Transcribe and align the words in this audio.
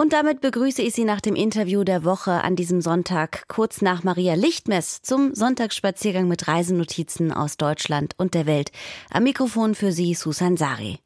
Und 0.00 0.12
damit 0.12 0.40
begrüße 0.40 0.80
ich 0.80 0.94
Sie 0.94 1.02
nach 1.02 1.20
dem 1.20 1.34
Interview 1.34 1.82
der 1.82 2.04
Woche 2.04 2.44
an 2.44 2.54
diesem 2.54 2.80
Sonntag, 2.80 3.48
kurz 3.48 3.82
nach 3.82 4.04
Maria 4.04 4.34
Lichtmess, 4.34 5.02
zum 5.02 5.34
Sonntagsspaziergang 5.34 6.28
mit 6.28 6.46
Reisenotizen 6.46 7.32
aus 7.32 7.56
Deutschland 7.56 8.14
und 8.16 8.34
der 8.34 8.46
Welt. 8.46 8.70
Am 9.10 9.24
Mikrofon 9.24 9.74
für 9.74 9.90
Sie 9.90 10.14
Susan 10.14 10.56
Sari. 10.56 11.00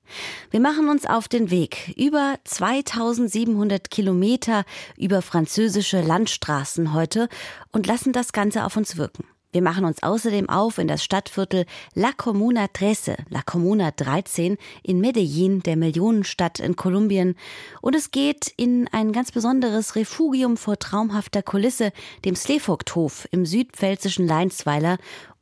Wir 0.51 0.61
machen 0.61 0.91
uns 0.91 1.07
auf 1.07 1.27
den 1.27 1.51
Weg 1.51 1.95
über 1.97 2.35
2700 2.45 3.91
Kilometer 3.91 4.67
über 4.99 5.23
französische 5.23 6.03
Landstraßen 6.03 6.93
heute 6.93 7.31
und 7.73 7.87
lassen 7.87 8.13
das 8.13 8.35
Ganze 8.35 8.63
auf 8.63 8.77
uns 8.77 8.99
wirken. 8.99 9.25
Wir 9.53 9.61
machen 9.61 9.85
uns 9.85 10.03
außerdem 10.03 10.49
auf 10.49 10.79
in 10.79 10.89
das 10.89 11.05
Stadtviertel 11.05 11.67
La 11.95 12.13
Comuna 12.13 12.69
13, 12.73 13.17
La 13.29 13.43
Comuna 13.43 13.91
13 13.91 14.57
in 14.83 14.99
Medellin, 14.99 15.61
der 15.61 15.77
Millionenstadt 15.77 16.59
in 16.59 16.75
Kolumbien. 16.75 17.37
Und 17.83 17.95
es 17.95 18.11
geht 18.11 18.51
in 18.57 18.89
ein 18.93 19.13
ganz 19.13 19.31
besonderes 19.31 19.95
Refugium 19.95 20.57
vor 20.57 20.79
traumhafter 20.79 21.43
Kulisse, 21.43 21.93
dem 22.25 22.35
Slevogthof 22.35 23.29
im 23.31 23.45
südpfälzischen 23.45 24.27
Leinsweiler 24.27 24.97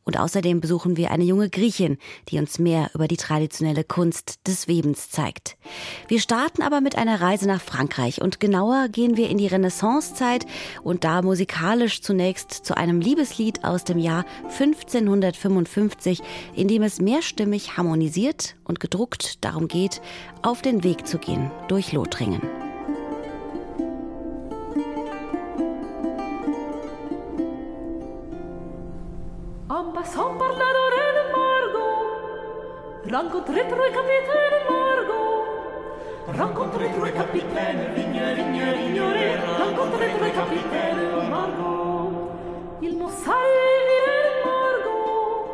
und 0.04 0.18
außerdem 0.18 0.60
besuchen 0.60 0.96
wir 0.96 1.10
eine 1.10 1.24
junge 1.24 1.50
Griechin, 1.50 1.98
die 2.28 2.38
uns 2.38 2.58
mehr 2.58 2.90
über 2.94 3.08
die 3.08 3.16
traditionelle 3.16 3.84
Kunst 3.84 4.46
des 4.46 4.68
Webens 4.68 5.10
zeigt. 5.10 5.56
Wir 6.08 6.20
starten 6.20 6.62
aber 6.62 6.80
mit 6.80 6.96
einer 6.96 7.20
Reise 7.20 7.46
nach 7.46 7.60
Frankreich 7.60 8.20
und 8.20 8.40
genauer 8.40 8.88
gehen 8.88 9.16
wir 9.16 9.28
in 9.28 9.38
die 9.38 9.46
Renaissancezeit 9.46 10.46
und 10.82 11.04
da 11.04 11.22
musikalisch 11.22 12.02
zunächst 12.02 12.52
zu 12.52 12.76
einem 12.76 13.00
Liebeslied 13.00 13.64
aus 13.64 13.84
dem 13.84 13.98
Jahr 13.98 14.24
1555, 14.44 16.22
in 16.54 16.68
dem 16.68 16.82
es 16.82 17.00
mehrstimmig 17.00 17.76
harmonisiert 17.76 18.56
und 18.64 18.80
gedruckt 18.80 19.44
darum 19.44 19.68
geht, 19.68 20.00
auf 20.42 20.62
den 20.62 20.82
Weg 20.82 21.06
zu 21.06 21.18
gehen 21.18 21.50
durch 21.68 21.92
Lothringen. 21.92 22.59
Margot, 33.10 33.38
rencontrez 33.38 33.66
trois 33.68 33.90
capitaines 33.90 34.60
Margot. 34.68 35.44
Rencontrez 36.38 36.90
trois 36.96 37.10
capitaines, 37.10 37.84
vigne, 37.96 38.22
vigne, 38.36 38.64
vignolet, 38.78 39.36
rencontrez 39.58 40.10
trois 40.16 40.30
capitaines 40.30 41.28
Margot. 41.28 42.30
Ils 42.82 42.96
m'ont 42.96 43.08
salué 43.08 43.90
Margot, 44.44 45.46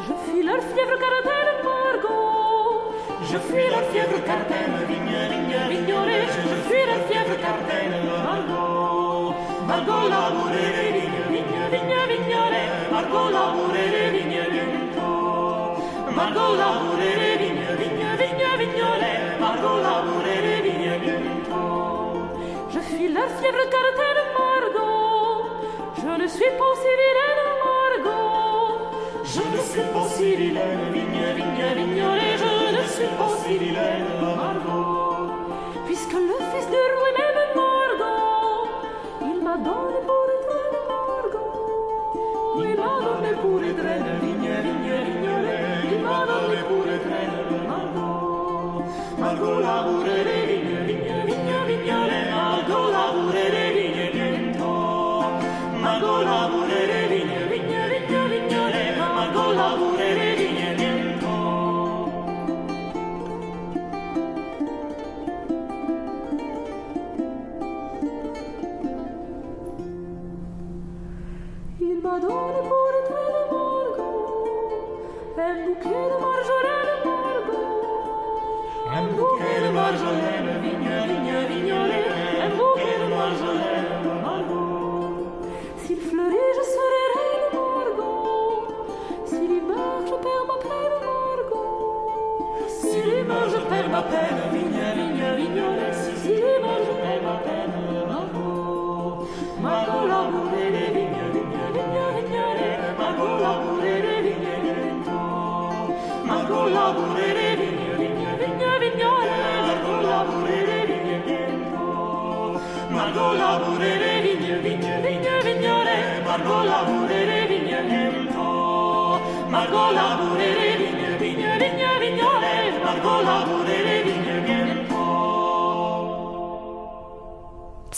je 0.00 0.12
fuis 0.24 0.42
leur 0.42 0.62
fièvre 0.62 0.98
cardaine 0.98 1.54
Margot. 1.62 2.94
Je 3.22 3.38
fuis 3.38 3.68
leur 3.70 3.84
fièvre 3.90 4.24
cardaine, 4.24 4.76
vigne, 4.88 5.18
vigne, 5.30 5.58
vignolet, 5.70 6.26
je 6.26 6.54
fuis 6.66 6.86
leur 6.86 7.02
fièvre 7.08 7.36
cardaine 7.40 7.96
Margot. 8.24 9.34
Margot 9.68 10.08
labourée, 10.08 10.92
vigne, 10.96 11.22
vigne, 11.30 11.62
vigne, 11.70 11.98
vignolet, 12.08 12.68
Margot 12.90 13.30
labourée, 13.30 14.10
vigne. 14.12 14.34
Margot 16.14 16.40
vigne, 16.40 16.54
vigne, 16.54 16.62
vigne, 16.62 16.83
vignolet, 19.64 19.76
Margot 19.76 19.82
labourée, 19.82 20.62
vigne, 20.62 20.98
viento. 21.02 21.64
Je 22.72 22.80
fuis 22.80 23.08
leur 23.08 23.28
fièvre 23.38 23.64
cardaine 23.74 24.22
Margot, 24.38 25.46
je 25.96 26.22
ne 26.22 26.26
suis 26.28 26.52
pas 26.58 26.68
aussi 26.72 26.92
Margot. 27.64 28.44
Je 29.24 29.40
ne 29.40 29.62
suis 29.70 29.86
pas 29.92 30.06
si 30.14 30.34
vilaine, 30.36 30.92
vigne, 30.92 31.26
vigne, 31.36 31.66
vignolet, 31.76 32.36
je 32.42 32.52
ne 32.76 32.84
suis 32.94 33.10
pas 33.18 33.32
si 33.42 33.58
Margot. 34.20 34.83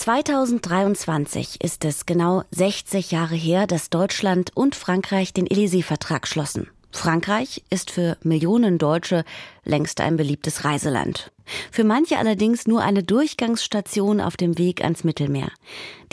2023 0.07 1.59
ist 1.61 1.83
es 1.83 2.05
genau 2.05 2.43
60 2.51 3.11
Jahre 3.11 3.35
her, 3.35 3.67
dass 3.67 3.89
Deutschland 3.89 4.51
und 4.55 4.73
Frankreich 4.73 5.33
den 5.33 5.47
Élysée-Vertrag 5.47 6.27
schlossen. 6.27 6.69
Frankreich 6.91 7.63
ist 7.69 7.91
für 7.91 8.15
Millionen 8.23 8.77
Deutsche 8.77 9.25
längst 9.65 9.99
ein 9.99 10.15
beliebtes 10.15 10.63
Reiseland. 10.63 11.33
Für 11.71 11.83
manche 11.83 12.19
allerdings 12.19 12.67
nur 12.67 12.83
eine 12.83 13.03
Durchgangsstation 13.03 14.21
auf 14.21 14.37
dem 14.37 14.57
Weg 14.57 14.81
ans 14.81 15.03
Mittelmeer. 15.03 15.51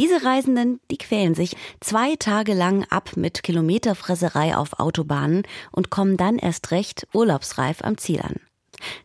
Diese 0.00 0.24
Reisenden, 0.24 0.80
die 0.90 0.98
quälen 0.98 1.36
sich 1.36 1.56
zwei 1.78 2.16
Tage 2.16 2.54
lang 2.54 2.84
ab 2.90 3.12
mit 3.16 3.44
Kilometerfresserei 3.44 4.56
auf 4.56 4.80
Autobahnen 4.80 5.42
und 5.70 5.90
kommen 5.90 6.16
dann 6.16 6.38
erst 6.38 6.72
recht 6.72 7.06
urlaubsreif 7.12 7.82
am 7.82 7.96
Ziel 7.96 8.22
an. 8.22 8.40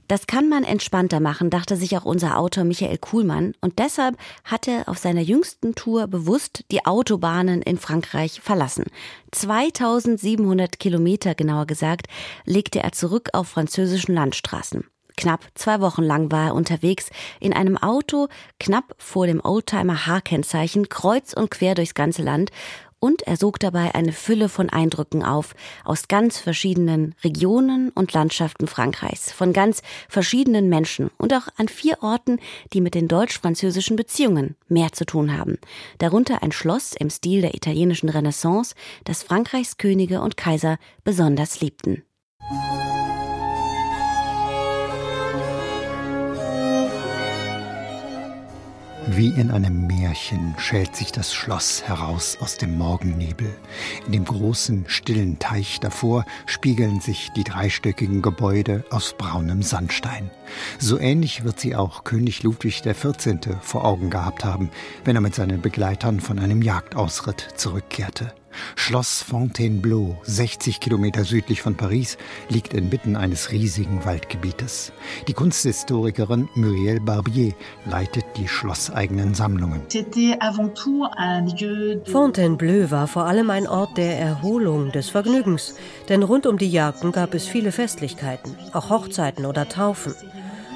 Das 0.08 0.28
kann 0.28 0.50
man 0.50 0.64
entspannter 0.64 1.20
machen, 1.20 1.50
dachte 1.50 1.76
sich 1.76 1.98
auch 1.98 2.06
unser 2.06 2.38
Autor 2.38 2.64
Michael 2.64 2.98
Kuhlmann. 2.98 3.54
Und 3.62 3.80
deshalb 3.80 4.18
hat 4.44 4.68
er 4.68 4.90
auf 4.90 4.98
seiner 4.98 5.22
jüngsten 5.22 5.76
Tour 5.76 6.08
bewusst 6.08 6.66
die 6.72 6.86
Autobahnen 6.86 7.62
in 7.62 7.78
Frankreich 7.78 8.42
verlassen. 8.42 8.86
2700 9.32 10.80
Kilometer 10.80 11.36
genauer 11.36 11.68
gesagt, 11.68 12.08
legte 12.46 12.80
er 12.82 12.92
zurück 12.92 13.30
auf 13.34 13.48
französischen 13.48 14.16
Landstraßen. 14.16 14.86
Knapp 15.20 15.46
zwei 15.54 15.82
Wochen 15.82 16.04
lang 16.04 16.32
war 16.32 16.48
er 16.48 16.56
unterwegs 16.56 17.10
in 17.42 17.52
einem 17.52 17.78
Auto, 17.78 18.30
knapp 18.58 18.96
vor 18.98 19.28
dem 19.28 19.44
Oldtimer 19.44 20.08
H-Kennzeichen, 20.08 20.88
kreuz 20.88 21.34
und 21.34 21.52
quer 21.52 21.76
durchs 21.76 21.94
ganze 21.94 22.22
Land 22.22 22.52
und 23.00 23.24
er 23.24 23.38
sog 23.38 23.60
dabei 23.60 23.96
eine 23.96 24.12
Fülle 24.12 24.50
von 24.50 24.70
Eindrücken 24.70 25.24
auf 25.24 25.56
aus 25.84 26.08
ganz 26.08 26.38
verschiedenen 26.38 27.16
Regionen 27.24 27.90
und 27.90 28.14
Landschaften 28.14 28.68
Frankreichs, 28.68 29.32
von 29.32 29.54
ganz 29.54 29.82
verschiedenen 30.08 30.70
Menschen 30.70 31.10
und 31.18 31.34
auch 31.34 31.48
an 31.58 31.68
vier 31.68 32.02
Orten, 32.02 32.40
die 32.74 32.82
mit 32.82 32.96
den 32.96 33.08
deutsch-französischen 33.08 33.96
Beziehungen 33.96 34.56
mehr 34.68 34.92
zu 34.92 35.06
tun 35.06 35.38
haben. 35.38 35.58
Darunter 35.98 36.44
ein 36.44 36.52
Schloss 36.52 36.94
im 36.94 37.10
Stil 37.10 37.42
der 37.42 37.56
italienischen 37.56 38.10
Renaissance, 38.10 38.76
das 39.04 39.24
Frankreichs 39.24 39.78
Könige 39.78 40.22
und 40.22 40.38
Kaiser 40.38 40.78
besonders 41.04 41.62
liebten. 41.62 42.04
Wie 49.12 49.30
in 49.30 49.50
einem 49.50 49.88
Märchen 49.88 50.54
schält 50.60 50.96
sich 50.96 51.12
das 51.12 51.34
Schloss 51.34 51.82
heraus 51.82 52.38
aus 52.42 52.58
dem 52.58 52.78
Morgennebel. 52.78 53.50
In 54.06 54.12
dem 54.12 54.24
großen, 54.24 54.86
stillen 54.88 55.40
Teich 55.40 55.80
davor 55.80 56.26
spiegeln 56.46 57.02
sich 57.02 57.32
die 57.36 57.44
dreistöckigen 57.44 58.22
Gebäude 58.22 58.86
aus 58.92 59.16
braunem 59.18 59.64
Sandstein. 59.64 60.30
So 60.78 61.00
ähnlich 61.00 61.44
wird 61.44 61.60
sie 61.60 61.76
auch 61.76 62.04
König 62.04 62.44
Ludwig 62.44 62.84
XIV. 62.84 63.58
vor 63.62 63.84
Augen 63.84 64.12
gehabt 64.12 64.46
haben, 64.46 64.70
wenn 65.06 65.16
er 65.16 65.22
mit 65.22 65.34
seinen 65.34 65.60
Begleitern 65.60 66.20
von 66.20 66.38
einem 66.38 66.62
Jagdausritt 66.62 67.48
zurückkehrte. 67.56 68.32
Schloss 68.76 69.22
Fontainebleau, 69.22 70.18
60 70.24 70.80
Kilometer 70.80 71.24
südlich 71.24 71.62
von 71.62 71.76
Paris, 71.76 72.18
liegt 72.50 72.74
inmitten 72.74 73.16
eines 73.16 73.52
riesigen 73.52 74.06
Waldgebietes. 74.06 74.92
Die 75.28 75.34
Kunsthistorikerin 75.34 76.50
Muriel 76.56 77.00
Barbier 77.00 77.54
leitet 77.86 78.26
die 78.38 78.48
schlosseigenen 78.48 79.34
Sammlungen. 79.34 79.82
Fontainebleau 82.06 82.92
war 82.92 83.08
vor 83.08 83.26
allem 83.26 83.50
ein 83.50 83.68
Ort 83.68 83.98
der 83.98 84.20
Erholung, 84.20 84.92
des 84.92 85.10
Vergnügens, 85.10 85.76
denn 86.08 86.24
rund 86.24 86.46
um 86.46 86.58
die 86.58 86.70
Jagden 86.70 87.12
gab 87.12 87.34
es 87.34 87.48
viele 87.48 87.72
Festlichkeiten, 87.72 88.56
auch 88.74 88.90
Hochzeiten 88.90 89.46
oder 89.46 89.68
Taufen. 89.70 90.14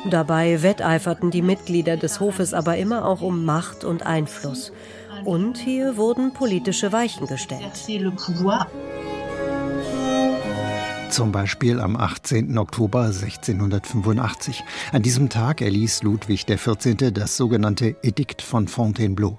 Dabei 0.09 0.61
wetteiferten 0.61 1.31
die 1.31 1.41
Mitglieder 1.41 1.95
des 1.95 2.19
Hofes 2.19 2.53
aber 2.53 2.77
immer 2.77 3.05
auch 3.05 3.21
um 3.21 3.45
Macht 3.45 3.85
und 3.85 4.05
Einfluss. 4.05 4.73
Und 5.25 5.57
hier 5.57 5.97
wurden 5.97 6.33
politische 6.33 6.91
Weichen 6.91 7.27
gestellt. 7.27 7.71
Zum 11.09 11.31
Beispiel 11.31 11.79
am 11.79 11.95
18. 11.95 12.57
Oktober 12.57 13.03
1685. 13.03 14.63
An 14.91 15.03
diesem 15.03 15.29
Tag 15.29 15.61
erließ 15.61 16.01
Ludwig 16.03 16.47
XIV. 16.47 17.11
das 17.13 17.37
sogenannte 17.37 17.95
Edikt 18.01 18.41
von 18.41 18.67
Fontainebleau. 18.67 19.37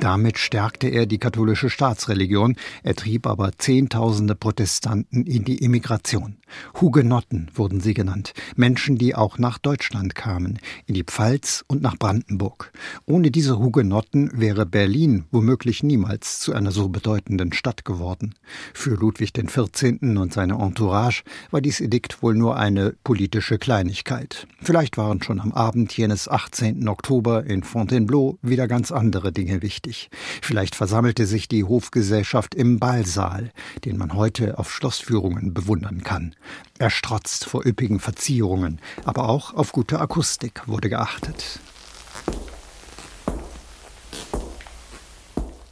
Damit 0.00 0.38
stärkte 0.38 0.88
er 0.88 1.06
die 1.06 1.18
katholische 1.18 1.70
Staatsreligion, 1.70 2.56
er 2.82 2.94
trieb 2.94 3.26
aber 3.26 3.52
Zehntausende 3.58 4.34
Protestanten 4.34 5.24
in 5.24 5.44
die 5.44 5.58
Immigration. 5.58 6.36
Hugenotten 6.80 7.50
wurden 7.54 7.80
sie 7.80 7.94
genannt, 7.94 8.32
Menschen, 8.54 8.96
die 8.96 9.14
auch 9.14 9.38
nach 9.38 9.58
Deutschland 9.58 10.14
kamen, 10.14 10.58
in 10.86 10.94
die 10.94 11.04
Pfalz 11.04 11.64
und 11.66 11.82
nach 11.82 11.96
Brandenburg. 11.96 12.72
Ohne 13.04 13.30
diese 13.30 13.58
Hugenotten 13.58 14.30
wäre 14.34 14.66
Berlin 14.66 15.24
womöglich 15.30 15.82
niemals 15.82 16.40
zu 16.40 16.52
einer 16.52 16.70
so 16.70 16.88
bedeutenden 16.88 17.52
Stadt 17.52 17.84
geworden. 17.84 18.34
Für 18.74 18.94
Ludwig 18.94 19.32
XIV. 19.32 19.98
und 20.02 20.32
seine 20.32 20.54
Entourage 20.54 21.22
war 21.50 21.60
dies 21.60 21.80
Edikt 21.80 22.22
wohl 22.22 22.34
nur 22.34 22.56
eine 22.56 22.94
politische 23.04 23.58
Kleinigkeit. 23.58 24.46
Vielleicht 24.60 24.96
waren 24.96 25.22
schon 25.22 25.40
am 25.40 25.52
Abend 25.52 25.96
jenes 25.96 26.28
18. 26.28 26.86
Oktober 26.88 27.44
in 27.44 27.62
Fontainebleau 27.62 28.38
wieder 28.42 28.68
ganz 28.68 28.92
andere 28.92 29.32
Dinge 29.32 29.55
wichtig. 29.62 30.10
Vielleicht 30.42 30.74
versammelte 30.74 31.26
sich 31.26 31.48
die 31.48 31.64
Hofgesellschaft 31.64 32.54
im 32.54 32.78
Ballsaal, 32.78 33.50
den 33.84 33.98
man 33.98 34.14
heute 34.14 34.58
auf 34.58 34.72
Schlossführungen 34.72 35.54
bewundern 35.54 36.02
kann. 36.02 36.34
Er 36.78 36.90
strotzt 36.90 37.44
vor 37.44 37.64
üppigen 37.66 38.00
Verzierungen, 38.00 38.80
aber 39.04 39.28
auch 39.28 39.54
auf 39.54 39.72
gute 39.72 40.00
Akustik 40.00 40.66
wurde 40.66 40.88
geachtet. 40.88 41.60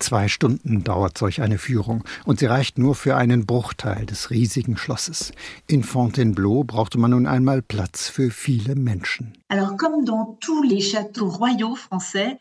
Zwei 0.04 0.28
Stunden 0.28 0.84
dauert 0.84 1.16
solch 1.16 1.40
eine 1.40 1.56
Führung 1.56 2.04
und 2.26 2.38
sie 2.38 2.44
reicht 2.44 2.76
nur 2.76 2.94
für 2.94 3.16
einen 3.16 3.46
Bruchteil 3.46 4.04
des 4.04 4.28
riesigen 4.28 4.76
Schlosses. 4.76 5.32
In 5.66 5.82
Fontainebleau 5.82 6.62
brauchte 6.62 6.98
man 6.98 7.12
nun 7.12 7.26
einmal 7.26 7.62
Platz 7.62 8.10
für 8.10 8.30
viele 8.30 8.74
Menschen. 8.74 9.32
Alors, 9.48 9.78
comme 9.78 10.04
dans 10.04 10.36
tous 10.40 10.62
les 10.62 10.82
châteaux 10.82 11.30
royaux 11.30 11.74
français, 11.74 12.36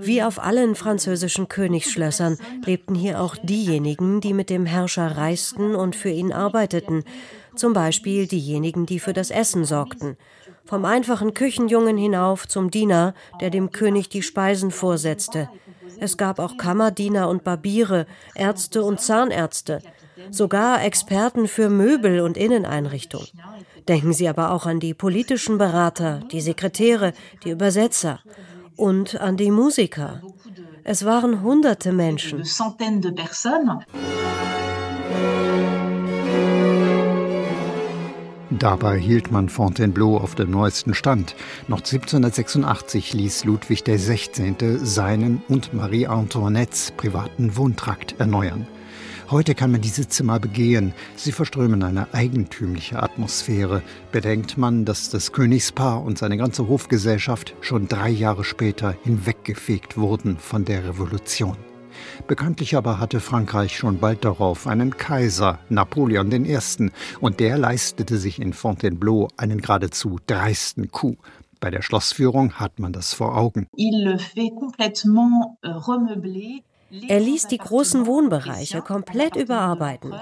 wie 0.00 0.22
auf 0.22 0.42
allen 0.42 0.74
französischen 0.74 1.48
Königsschlössern 1.48 2.38
lebten 2.64 2.94
hier 2.94 3.20
auch 3.20 3.36
diejenigen, 3.36 4.20
die 4.20 4.32
mit 4.32 4.50
dem 4.50 4.66
Herrscher 4.66 5.16
reisten 5.16 5.74
und 5.74 5.94
für 5.94 6.08
ihn 6.08 6.32
arbeiteten, 6.32 7.04
zum 7.54 7.72
Beispiel 7.72 8.26
diejenigen, 8.26 8.84
die 8.84 8.98
für 8.98 9.12
das 9.12 9.30
Essen 9.30 9.64
sorgten, 9.64 10.16
vom 10.64 10.84
einfachen 10.84 11.34
Küchenjungen 11.34 11.96
hinauf 11.96 12.48
zum 12.48 12.70
Diener, 12.70 13.14
der 13.40 13.50
dem 13.50 13.70
König 13.70 14.08
die 14.08 14.22
Speisen 14.22 14.72
vorsetzte. 14.72 15.48
Es 16.00 16.16
gab 16.16 16.40
auch 16.40 16.56
Kammerdiener 16.56 17.28
und 17.28 17.44
Barbiere, 17.44 18.06
Ärzte 18.34 18.82
und 18.82 19.00
Zahnärzte, 19.00 19.80
sogar 20.30 20.82
Experten 20.82 21.46
für 21.46 21.68
Möbel 21.68 22.20
und 22.20 22.36
Inneneinrichtung. 22.36 23.24
Denken 23.86 24.12
Sie 24.14 24.28
aber 24.28 24.50
auch 24.50 24.66
an 24.66 24.80
die 24.80 24.94
politischen 24.94 25.58
Berater, 25.58 26.20
die 26.32 26.40
Sekretäre, 26.40 27.12
die 27.44 27.50
Übersetzer 27.50 28.20
und 28.76 29.20
an 29.20 29.36
die 29.36 29.50
Musiker. 29.50 30.22
Es 30.82 31.04
waren 31.04 31.42
hunderte 31.42 31.92
Menschen. 31.92 32.44
Dabei 38.50 38.98
hielt 38.98 39.32
man 39.32 39.48
Fontainebleau 39.48 40.16
auf 40.16 40.34
dem 40.36 40.50
neuesten 40.50 40.94
Stand. 40.94 41.34
Noch 41.66 41.78
1786 41.78 43.12
ließ 43.12 43.44
Ludwig 43.44 43.84
XVI. 43.84 44.78
seinen 44.82 45.42
und 45.48 45.74
Marie 45.74 46.06
Antoinettes 46.06 46.92
privaten 46.92 47.56
Wohntrakt 47.56 48.14
erneuern. 48.20 48.66
Heute 49.34 49.56
kann 49.56 49.72
man 49.72 49.80
diese 49.80 50.08
Zimmer 50.08 50.38
begehen. 50.38 50.94
Sie 51.16 51.32
verströmen 51.32 51.82
eine 51.82 52.14
eigentümliche 52.14 53.02
Atmosphäre. 53.02 53.82
Bedenkt 54.12 54.56
man, 54.58 54.84
dass 54.84 55.10
das 55.10 55.32
Königspaar 55.32 56.04
und 56.04 56.18
seine 56.18 56.36
ganze 56.36 56.68
Hofgesellschaft 56.68 57.52
schon 57.60 57.88
drei 57.88 58.10
Jahre 58.10 58.44
später 58.44 58.94
hinweggefegt 59.02 59.96
wurden 59.96 60.38
von 60.38 60.64
der 60.64 60.86
Revolution. 60.86 61.56
Bekanntlich 62.28 62.76
aber 62.76 63.00
hatte 63.00 63.18
Frankreich 63.18 63.76
schon 63.76 63.98
bald 63.98 64.24
darauf 64.24 64.68
einen 64.68 64.96
Kaiser, 64.96 65.58
Napoleon 65.68 66.30
I., 66.30 66.56
und 67.18 67.40
der 67.40 67.58
leistete 67.58 68.18
sich 68.18 68.40
in 68.40 68.52
Fontainebleau 68.52 69.30
einen 69.36 69.60
geradezu 69.60 70.20
dreisten 70.28 70.92
Coup. 70.92 71.18
Bei 71.58 71.72
der 71.72 71.82
Schlossführung 71.82 72.52
hat 72.60 72.78
man 72.78 72.92
das 72.92 73.12
vor 73.14 73.36
Augen. 73.36 73.66
Er 77.08 77.20
ließ 77.20 77.48
die 77.48 77.58
großen 77.58 78.06
Wohnbereiche 78.06 78.82
komplett 78.82 79.36
überarbeiten. 79.36 80.14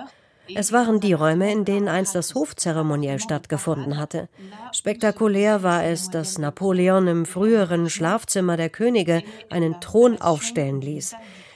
Es 0.54 0.72
waren 0.72 1.00
die 1.00 1.12
Räume, 1.12 1.52
in 1.52 1.64
denen 1.64 1.88
einst 1.88 2.14
das 2.14 2.34
Hofzeremoniell 2.34 3.20
stattgefunden 3.20 3.96
hatte. 3.96 4.28
Spektakulär 4.72 5.62
war 5.62 5.84
es, 5.84 6.10
dass 6.10 6.38
Napoleon 6.38 7.06
im 7.06 7.26
früheren 7.26 7.88
Schlafzimmer 7.88 8.56
der 8.56 8.68
Könige 8.68 9.22
einen 9.50 9.80
Thron 9.80 10.20
aufstellen 10.20 10.80
ließ. 10.80 11.14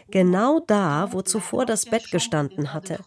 Genau 0.09 0.61
da, 0.65 1.09
wo 1.13 1.23
zuvor 1.23 1.67
das 1.67 1.85
Bett 1.85 2.11
gestanden 2.13 2.73
hatte. 2.73 3.01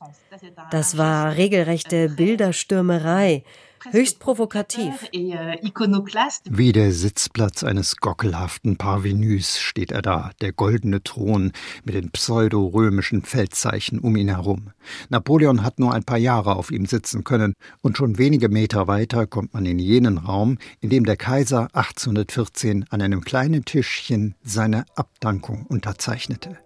Das 0.70 0.98
war 0.98 1.36
regelrechte 1.38 2.10
Bilderstürmerei 2.10 3.44
höchst 3.92 4.20
provokativ. 4.20 5.08
Wie 5.12 6.72
der 6.72 6.92
Sitzplatz 6.92 7.64
eines 7.64 7.98
gockelhaften 7.98 8.78
Parvenus 8.78 9.60
steht 9.60 9.92
er 9.92 10.02
da, 10.02 10.32
der 10.42 10.52
goldene 10.52 11.04
Thron 11.04 11.52
mit 11.84 11.96
den 11.96 12.12
pseudo-römischen 12.12 13.24
Feldzeichen 13.24 14.00
um 14.00 14.16
ihn 14.16 14.30
herum. 14.30 14.72
Napoleon 15.10 15.64
hat 15.64 15.80
nur 15.80 15.94
ein 15.94 16.04
paar 16.04 16.18
Jahre 16.18 16.56
auf 16.56 16.72
ihm 16.72 16.86
sitzen 16.86 17.24
können, 17.24 17.54
und 17.82 17.98
schon 17.98 18.18
wenige 18.18 18.50
Meter 18.50 18.88
weiter 18.88 19.28
kommt 19.28 19.54
man 19.54 19.66
in 19.66 19.80
jenen 19.80 20.18
Raum, 20.18 20.58
in 20.82 20.90
dem 20.90 21.06
der 21.06 21.18
Kaiser 21.18 21.68
1814 21.74 22.86
an 22.90 23.02
einem 23.02 23.22
kleinen 23.22 23.66
Tischchen 23.66 24.36
seine 24.44 24.86
Abdankung 24.96 25.66
unterzeichnete. 25.68 26.58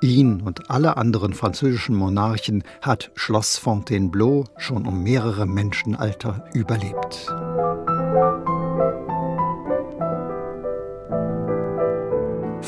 Ihn 0.00 0.40
und 0.40 0.70
alle 0.70 0.96
anderen 0.96 1.34
französischen 1.34 1.94
Monarchen 1.94 2.64
hat 2.80 3.10
Schloss 3.14 3.56
Fontainebleau 3.56 4.44
schon 4.56 4.86
um 4.86 5.02
mehrere 5.02 5.46
Menschenalter 5.46 6.44
überlebt. 6.54 7.28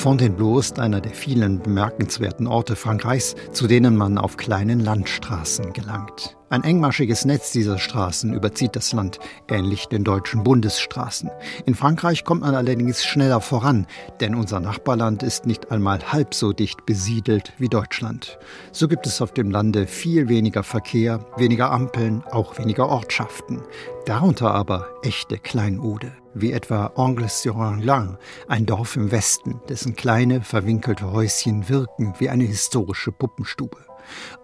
Fontainebleau 0.04 0.58
ist 0.58 0.78
einer 0.78 1.00
der 1.00 1.14
vielen 1.14 1.60
bemerkenswerten 1.60 2.46
Orte 2.46 2.76
Frankreichs, 2.76 3.36
zu 3.52 3.66
denen 3.66 3.96
man 3.96 4.18
auf 4.18 4.36
kleinen 4.36 4.80
Landstraßen 4.80 5.72
gelangt. 5.72 6.36
Ein 6.50 6.62
engmaschiges 6.62 7.24
Netz 7.24 7.52
dieser 7.52 7.78
Straßen 7.78 8.34
überzieht 8.34 8.76
das 8.76 8.92
Land, 8.92 9.18
ähnlich 9.48 9.86
den 9.86 10.04
deutschen 10.04 10.44
Bundesstraßen. 10.44 11.30
In 11.64 11.74
Frankreich 11.74 12.22
kommt 12.24 12.42
man 12.42 12.54
allerdings 12.54 13.02
schneller 13.02 13.40
voran, 13.40 13.86
denn 14.20 14.34
unser 14.34 14.60
Nachbarland 14.60 15.22
ist 15.22 15.46
nicht 15.46 15.72
einmal 15.72 16.12
halb 16.12 16.34
so 16.34 16.52
dicht 16.52 16.84
besiedelt 16.84 17.54
wie 17.56 17.70
Deutschland. 17.70 18.38
So 18.72 18.88
gibt 18.88 19.06
es 19.06 19.22
auf 19.22 19.32
dem 19.32 19.50
Lande 19.50 19.86
viel 19.86 20.28
weniger 20.28 20.64
Verkehr, 20.64 21.24
weniger 21.38 21.70
Ampeln, 21.70 22.22
auch 22.30 22.58
weniger 22.58 22.90
Ortschaften. 22.90 23.62
Darunter 24.04 24.54
aber 24.54 24.86
echte 25.02 25.38
Kleinode, 25.38 26.12
wie 26.34 26.52
etwa 26.52 26.92
Angles-sur-Anglin, 26.96 28.16
ein 28.48 28.66
Dorf 28.66 28.96
im 28.96 29.10
Westen, 29.10 29.60
dessen 29.68 29.94
kleine, 29.94 30.42
verwinkelte 30.42 31.12
Häuschen 31.12 31.68
wirken 31.68 32.14
wie 32.18 32.28
eine 32.28 32.44
historische 32.44 33.12
Puppenstube. 33.12 33.78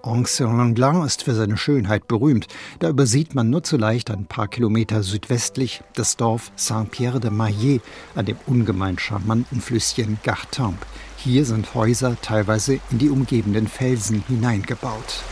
Anse-sur-Langlin 0.03 1.03
ist 1.03 1.23
für 1.23 1.35
seine 1.35 1.57
Schönheit 1.57 2.09
berühmt. 2.09 2.47
Da 2.79 2.89
übersieht 2.89 3.35
man 3.35 3.51
nur 3.51 3.63
zu 3.63 3.77
leicht 3.77 4.11
ein 4.11 4.27
paar 4.27 4.49
Kilometer 4.49 5.03
südwestlich 5.03 5.83
das 5.95 6.17
Dorf 6.17 6.51
Saint-Pierre-de-Maillet 6.57 7.83
an 8.15 8.27
dem 8.27 8.39
ungemein 8.47 8.99
charmanten 8.99 9.61
Flüsschen 9.61 10.19
Gartempe. 10.23 10.87
Hier 11.17 11.45
sind 11.45 11.75
Häuser 11.75 12.17
teilweise 12.23 12.81
in 12.91 12.99
die 12.99 13.11
umgebenden 13.11 13.69
Felsen 13.69 14.25
hineingebaut. 14.27 15.23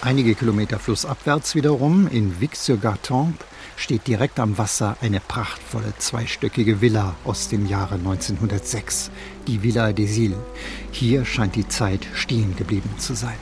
Einige 0.00 0.34
Kilometer 0.34 0.78
flussabwärts 0.78 1.54
wiederum 1.54 2.06
in 2.06 2.40
Vic-sur-Gartempe 2.40 3.44
steht 3.76 4.06
direkt 4.06 4.40
am 4.40 4.58
Wasser 4.58 4.96
eine 5.00 5.20
prachtvolle 5.20 5.94
zweistöckige 5.98 6.80
Villa 6.80 7.14
aus 7.24 7.48
dem 7.48 7.66
Jahre 7.66 7.96
1906, 7.96 9.10
die 9.46 9.62
Villa 9.62 9.92
des 9.92 10.16
Îles. 10.16 10.38
Hier 10.90 11.24
scheint 11.24 11.54
die 11.54 11.68
Zeit 11.68 12.06
stehen 12.14 12.56
geblieben 12.56 12.90
zu 12.98 13.14
sein. 13.14 13.36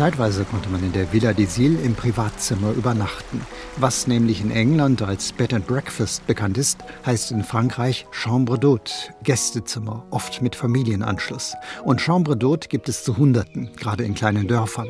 Zeitweise 0.00 0.46
konnte 0.46 0.70
man 0.70 0.82
in 0.82 0.92
der 0.92 1.12
Villa 1.12 1.34
des 1.34 1.58
Îles 1.58 1.78
im 1.84 1.94
Privatzimmer 1.94 2.72
übernachten. 2.72 3.42
Was 3.76 4.06
nämlich 4.06 4.40
in 4.40 4.50
England 4.50 5.02
als 5.02 5.30
Bed 5.30 5.52
and 5.52 5.66
Breakfast 5.66 6.26
bekannt 6.26 6.56
ist, 6.56 6.78
heißt 7.04 7.32
in 7.32 7.44
Frankreich 7.44 8.06
Chambre 8.10 8.56
d'Hôte, 8.56 8.90
Gästezimmer, 9.24 10.06
oft 10.08 10.40
mit 10.40 10.56
Familienanschluss. 10.56 11.54
Und 11.84 12.00
Chambre 12.00 12.32
d'Hôte 12.32 12.68
gibt 12.68 12.88
es 12.88 13.04
zu 13.04 13.18
Hunderten, 13.18 13.72
gerade 13.76 14.04
in 14.04 14.14
kleinen 14.14 14.48
Dörfern. 14.48 14.88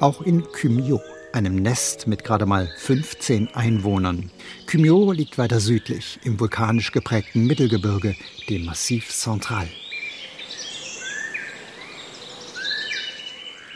Auch 0.00 0.20
in 0.20 0.42
Cumiaux, 0.42 1.00
einem 1.32 1.54
Nest 1.54 2.06
mit 2.06 2.22
gerade 2.22 2.44
mal 2.44 2.68
15 2.80 3.54
Einwohnern. 3.54 4.30
Cumiaux 4.70 5.12
liegt 5.14 5.38
weiter 5.38 5.60
südlich, 5.60 6.20
im 6.22 6.38
vulkanisch 6.38 6.92
geprägten 6.92 7.46
Mittelgebirge, 7.46 8.14
dem 8.50 8.66
Massiv 8.66 9.08
Central. 9.08 9.70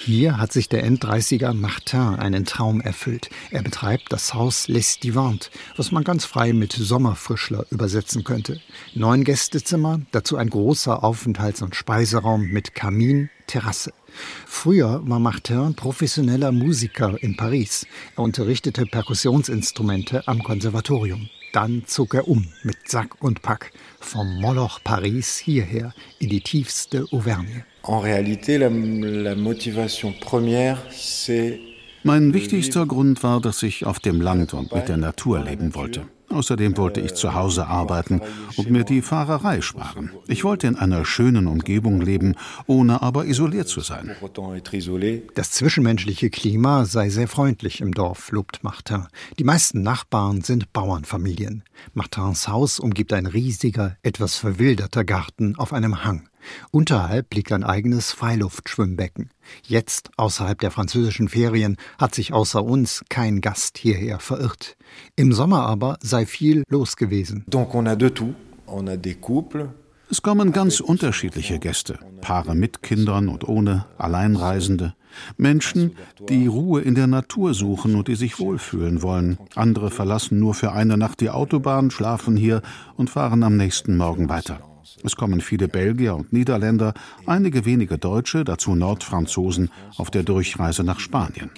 Hier 0.07 0.37
hat 0.37 0.53
sich 0.53 0.69
der 0.69 0.85
End-30er 0.85 1.55
Martin 1.55 2.17
einen 2.17 2.45
Traum 2.45 2.83
erfüllt. 2.83 3.31
Er 3.51 3.63
betreibt 3.63 4.13
das 4.13 4.35
Haus 4.35 4.69
Les 4.69 4.99
Divantes, 4.99 5.51
was 5.79 5.93
man 5.93 6.05
ganz 6.05 6.27
frei 6.27 6.53
mit 6.53 6.73
Sommerfrischler 6.73 7.65
übersetzen 7.71 8.23
könnte. 8.23 8.61
Neun 8.95 9.25
Gästezimmer, 9.25 10.03
dazu 10.13 10.37
ein 10.37 10.51
großer 10.51 11.03
Aufenthalts- 11.03 11.63
und 11.63 11.75
Speiseraum 11.75 12.49
mit 12.49 12.75
Kamin, 12.75 13.31
Terrasse. 13.47 13.95
Früher 14.45 15.01
war 15.07 15.21
Martin 15.21 15.75
professioneller 15.75 16.53
Musiker 16.53 17.17
in 17.23 17.35
Paris. 17.39 17.87
Er 18.15 18.25
unterrichtete 18.25 18.85
Perkussionsinstrumente 18.85 20.29
am 20.29 20.43
Konservatorium. 20.43 21.31
Dann 21.55 21.85
zog 21.87 22.15
er 22.15 22.27
um 22.27 22.49
mit 22.65 22.77
Sack 22.89 23.23
und 23.23 23.41
Pack 23.43 23.71
vom 24.01 24.41
Moloch 24.41 24.81
Paris 24.83 25.39
hierher 25.39 25.95
in 26.19 26.29
die 26.29 26.41
tiefste 26.41 27.07
Auvergne. 27.13 27.65
En 27.85 28.01
réalité, 28.01 28.59
la, 28.59 28.69
la 28.69 29.37
motivation 29.37 30.13
première, 30.21 30.79
c'est 30.91 31.61
mein 32.03 32.35
wichtigster 32.35 32.87
Grund 32.87 33.23
war, 33.23 33.41
dass 33.41 33.63
ich 33.63 33.87
auf 33.87 34.01
dem 34.01 34.21
Land 34.21 34.53
und 34.53 34.75
mit 34.75 34.89
der 34.89 34.97
Natur 34.97 35.45
leben 35.45 35.77
wollte. 35.77 36.09
Außerdem 36.35 36.77
wollte 36.77 37.01
ich 37.01 37.15
zu 37.15 37.35
Hause 37.35 37.69
arbeiten 37.69 38.21
und 38.57 38.69
mir 38.69 38.83
die 38.83 39.03
Fahrerei 39.03 39.61
sparen. 39.61 40.11
Ich 40.27 40.43
wollte 40.43 40.67
in 40.67 40.75
einer 40.75 41.05
schönen 41.05 41.47
Umgebung 41.47 42.01
leben, 42.01 42.35
ohne 42.67 43.03
aber 43.03 43.27
isoliert 43.27 43.69
zu 43.69 43.81
sein. 43.81 44.11
Das 45.35 45.51
zwischenmenschliche 45.53 46.31
Klima 46.31 46.87
sei 46.87 47.09
sehr 47.09 47.29
freundlich 47.29 47.81
im 47.81 47.93
Dorf, 47.93 48.33
lobt 48.33 48.65
Martin. 48.65 49.07
Die 49.39 49.45
meisten 49.45 49.83
Nachbarn 49.83 50.41
sind 50.41 50.73
Bauernfamilien. 50.73 51.63
Martins 51.93 52.49
Haus 52.49 52.81
umgibt 52.81 53.13
ein 53.13 53.27
riesiger, 53.27 53.97
etwas 54.03 54.35
verwilderter 54.37 55.05
Garten 55.05 55.55
auf 55.57 55.73
einem 55.73 56.05
Hang. 56.05 56.29
Unterhalb 56.71 57.35
liegt 57.35 57.53
ein 57.53 57.65
eigenes 57.65 58.13
Freiluftschwimmbecken. 58.13 59.31
Jetzt, 59.67 60.11
außerhalb 60.17 60.59
der 60.59 60.71
französischen 60.71 61.29
Ferien, 61.29 61.77
hat 61.99 62.15
sich 62.15 62.33
außer 62.33 62.65
uns 62.65 63.05
kein 63.09 63.41
Gast 63.41 63.79
hierher 63.79 64.19
verirrt. 64.19 64.77
Im 65.17 65.33
Sommer 65.33 65.67
aber 65.67 65.99
sei 66.01 66.27
viel 66.27 66.65
los 66.69 66.97
gewesen. 66.97 67.45
Es 70.11 70.23
kommen 70.23 70.53
ganz 70.53 70.81
unterschiedliche 70.81 71.59
Gäste, 71.59 71.99
Paare 72.21 72.55
mit 72.55 72.83
Kindern 72.83 73.29
und 73.29 73.49
ohne, 73.49 73.87
Alleinreisende, 73.97 74.95
Menschen, 75.37 75.97
die 76.29 76.47
Ruhe 76.47 76.83
in 76.83 76.95
der 76.95 77.07
Natur 77.07 77.55
suchen 77.55 77.95
und 77.95 78.09
die 78.09 78.15
sich 78.15 78.39
wohlfühlen 78.39 79.03
wollen. 79.03 79.39
Andere 79.55 79.91
verlassen 79.91 80.39
nur 80.39 80.55
für 80.55 80.73
eine 80.73 80.99
Nacht 80.99 81.21
die 81.21 81.31
Autobahn, 81.31 81.91
schlafen 81.91 82.37
hier 82.37 82.63
und 82.97 83.11
fahren 83.11 83.43
am 83.43 83.57
nächsten 83.57 83.97
Morgen 83.97 84.29
weiter. 84.29 84.61
Es 85.03 85.17
kommen 85.17 85.41
viele 85.41 85.69
Belgier 85.69 86.15
und 86.15 86.33
Niederländer, 86.33 86.95
einige 87.27 87.65
wenige 87.65 87.99
Deutsche, 87.99 88.45
dazu 88.45 88.75
Nordfranzosen 88.75 89.71
auf 89.97 90.11
der 90.11 90.23
Durchreise 90.23 90.85
nach 90.85 91.01
Spanien. 91.01 91.51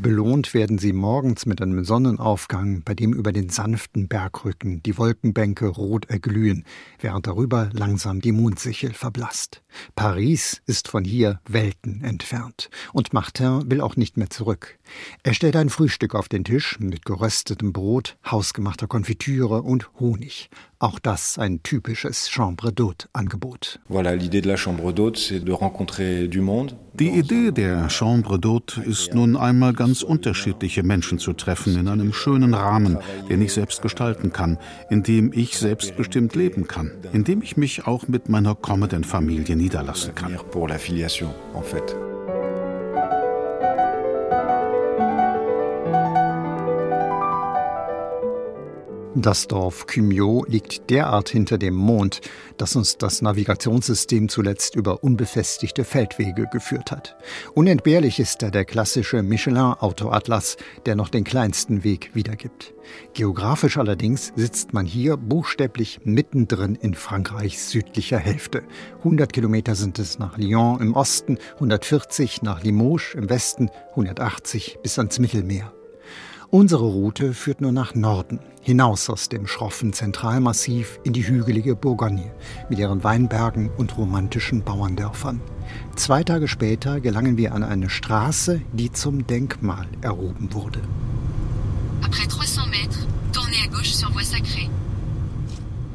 Belohnt 0.00 0.54
werden 0.54 0.78
sie 0.78 0.92
morgens 0.92 1.46
mit 1.46 1.60
einem 1.60 1.84
Sonnenaufgang, 1.84 2.82
bei 2.84 2.94
dem 2.94 3.12
über 3.12 3.32
den 3.32 3.48
sanften 3.48 4.08
Bergrücken 4.08 4.82
die 4.82 4.96
Wolkenbänke 4.98 5.66
rot 5.66 6.06
erglühen, 6.06 6.64
während 7.00 7.26
darüber 7.26 7.70
langsam 7.72 8.20
die 8.20 8.32
Mondsichel 8.32 8.92
verblasst. 8.92 9.62
Paris 9.94 10.62
ist 10.66 10.88
von 10.88 11.04
hier 11.04 11.40
Welten 11.48 12.02
entfernt. 12.02 12.70
Und 12.92 13.12
Martin 13.12 13.70
will 13.70 13.80
auch 13.80 13.96
nicht 13.96 14.16
mehr 14.16 14.30
zurück. 14.30 14.78
Er 15.22 15.34
stellt 15.34 15.56
ein 15.56 15.70
Frühstück 15.70 16.14
auf 16.14 16.28
den 16.28 16.44
Tisch 16.44 16.78
mit 16.78 17.04
geröstetem 17.04 17.72
Brot, 17.72 18.16
hausgemachter 18.30 18.86
Konfitüre 18.86 19.62
und 19.62 19.90
Honig. 19.98 20.50
Auch 20.78 20.98
das 20.98 21.38
ein 21.38 21.62
typisches 21.62 22.28
Chambre 22.30 22.68
d'Hôte-Angebot. 22.68 23.80
Die 26.92 27.08
Idee 27.08 27.50
der 27.52 27.88
Chambre 27.88 28.36
d'Hôte 28.36 28.82
ist 28.82 29.14
nun 29.14 29.36
einmal 29.36 29.72
ganz 29.72 30.02
unterschiedliche 30.02 30.82
Menschen 30.82 31.18
zu 31.18 31.32
treffen 31.32 31.78
in 31.78 31.88
einem 31.88 32.12
schönen 32.12 32.52
Rahmen, 32.54 32.98
den 33.28 33.40
ich 33.40 33.54
selbst 33.54 33.80
gestalten 33.82 34.32
kann, 34.32 34.58
in 34.90 35.02
dem 35.02 35.32
ich 35.32 35.58
selbstbestimmt 35.58 36.34
leben 36.34 36.68
kann, 36.68 36.92
in 37.12 37.24
dem 37.24 37.40
ich 37.40 37.56
mich 37.56 37.86
auch 37.86 38.06
mit 38.06 38.28
meiner 38.28 38.54
kommenden 38.54 39.04
Familie 39.04 39.56
niederlassen 39.56 40.14
kann. 40.14 40.36
Das 49.16 49.46
Dorf 49.46 49.86
Cumiaux 49.86 50.44
liegt 50.48 50.90
derart 50.90 51.28
hinter 51.28 51.56
dem 51.56 51.74
Mond, 51.74 52.20
dass 52.56 52.74
uns 52.74 52.98
das 52.98 53.22
Navigationssystem 53.22 54.28
zuletzt 54.28 54.74
über 54.74 55.04
unbefestigte 55.04 55.84
Feldwege 55.84 56.48
geführt 56.50 56.90
hat. 56.90 57.16
Unentbehrlich 57.54 58.18
ist 58.18 58.42
da 58.42 58.50
der 58.50 58.64
klassische 58.64 59.22
Michelin-Autoatlas, 59.22 60.56
der 60.84 60.96
noch 60.96 61.10
den 61.10 61.22
kleinsten 61.22 61.84
Weg 61.84 62.10
wiedergibt. 62.14 62.74
Geografisch 63.12 63.78
allerdings 63.78 64.32
sitzt 64.34 64.72
man 64.72 64.84
hier 64.84 65.16
buchstäblich 65.16 66.00
mittendrin 66.02 66.74
in 66.74 66.94
Frankreichs 66.94 67.70
südlicher 67.70 68.18
Hälfte. 68.18 68.64
100 68.98 69.32
Kilometer 69.32 69.76
sind 69.76 70.00
es 70.00 70.18
nach 70.18 70.38
Lyon 70.38 70.80
im 70.80 70.94
Osten, 70.94 71.38
140 71.54 72.42
nach 72.42 72.64
Limoges 72.64 73.14
im 73.14 73.30
Westen, 73.30 73.70
180 73.90 74.80
bis 74.82 74.98
ans 74.98 75.20
Mittelmeer. 75.20 75.72
Unsere 76.54 76.84
Route 76.84 77.34
führt 77.34 77.60
nur 77.60 77.72
nach 77.72 77.96
Norden, 77.96 78.38
hinaus 78.62 79.10
aus 79.10 79.28
dem 79.28 79.48
schroffen 79.48 79.92
Zentralmassiv 79.92 81.00
in 81.02 81.12
die 81.12 81.26
hügelige 81.26 81.74
Bourgogne 81.74 82.30
mit 82.68 82.78
ihren 82.78 83.02
Weinbergen 83.02 83.70
und 83.76 83.98
romantischen 83.98 84.62
Bauerndörfern. 84.62 85.40
Zwei 85.96 86.22
Tage 86.22 86.46
später 86.46 87.00
gelangen 87.00 87.36
wir 87.36 87.54
an 87.54 87.64
eine 87.64 87.90
Straße, 87.90 88.60
die 88.72 88.92
zum 88.92 89.26
Denkmal 89.26 89.88
erhoben 90.00 90.54
wurde. 90.54 90.80
Après 92.02 92.28
300 92.28 92.68
mètres, 92.68 93.04
tournez 93.32 93.64
à 93.64 93.68
gauche 93.68 93.92
sur 93.92 94.14
Voie 94.14 94.22
Sacrée. 94.22 94.70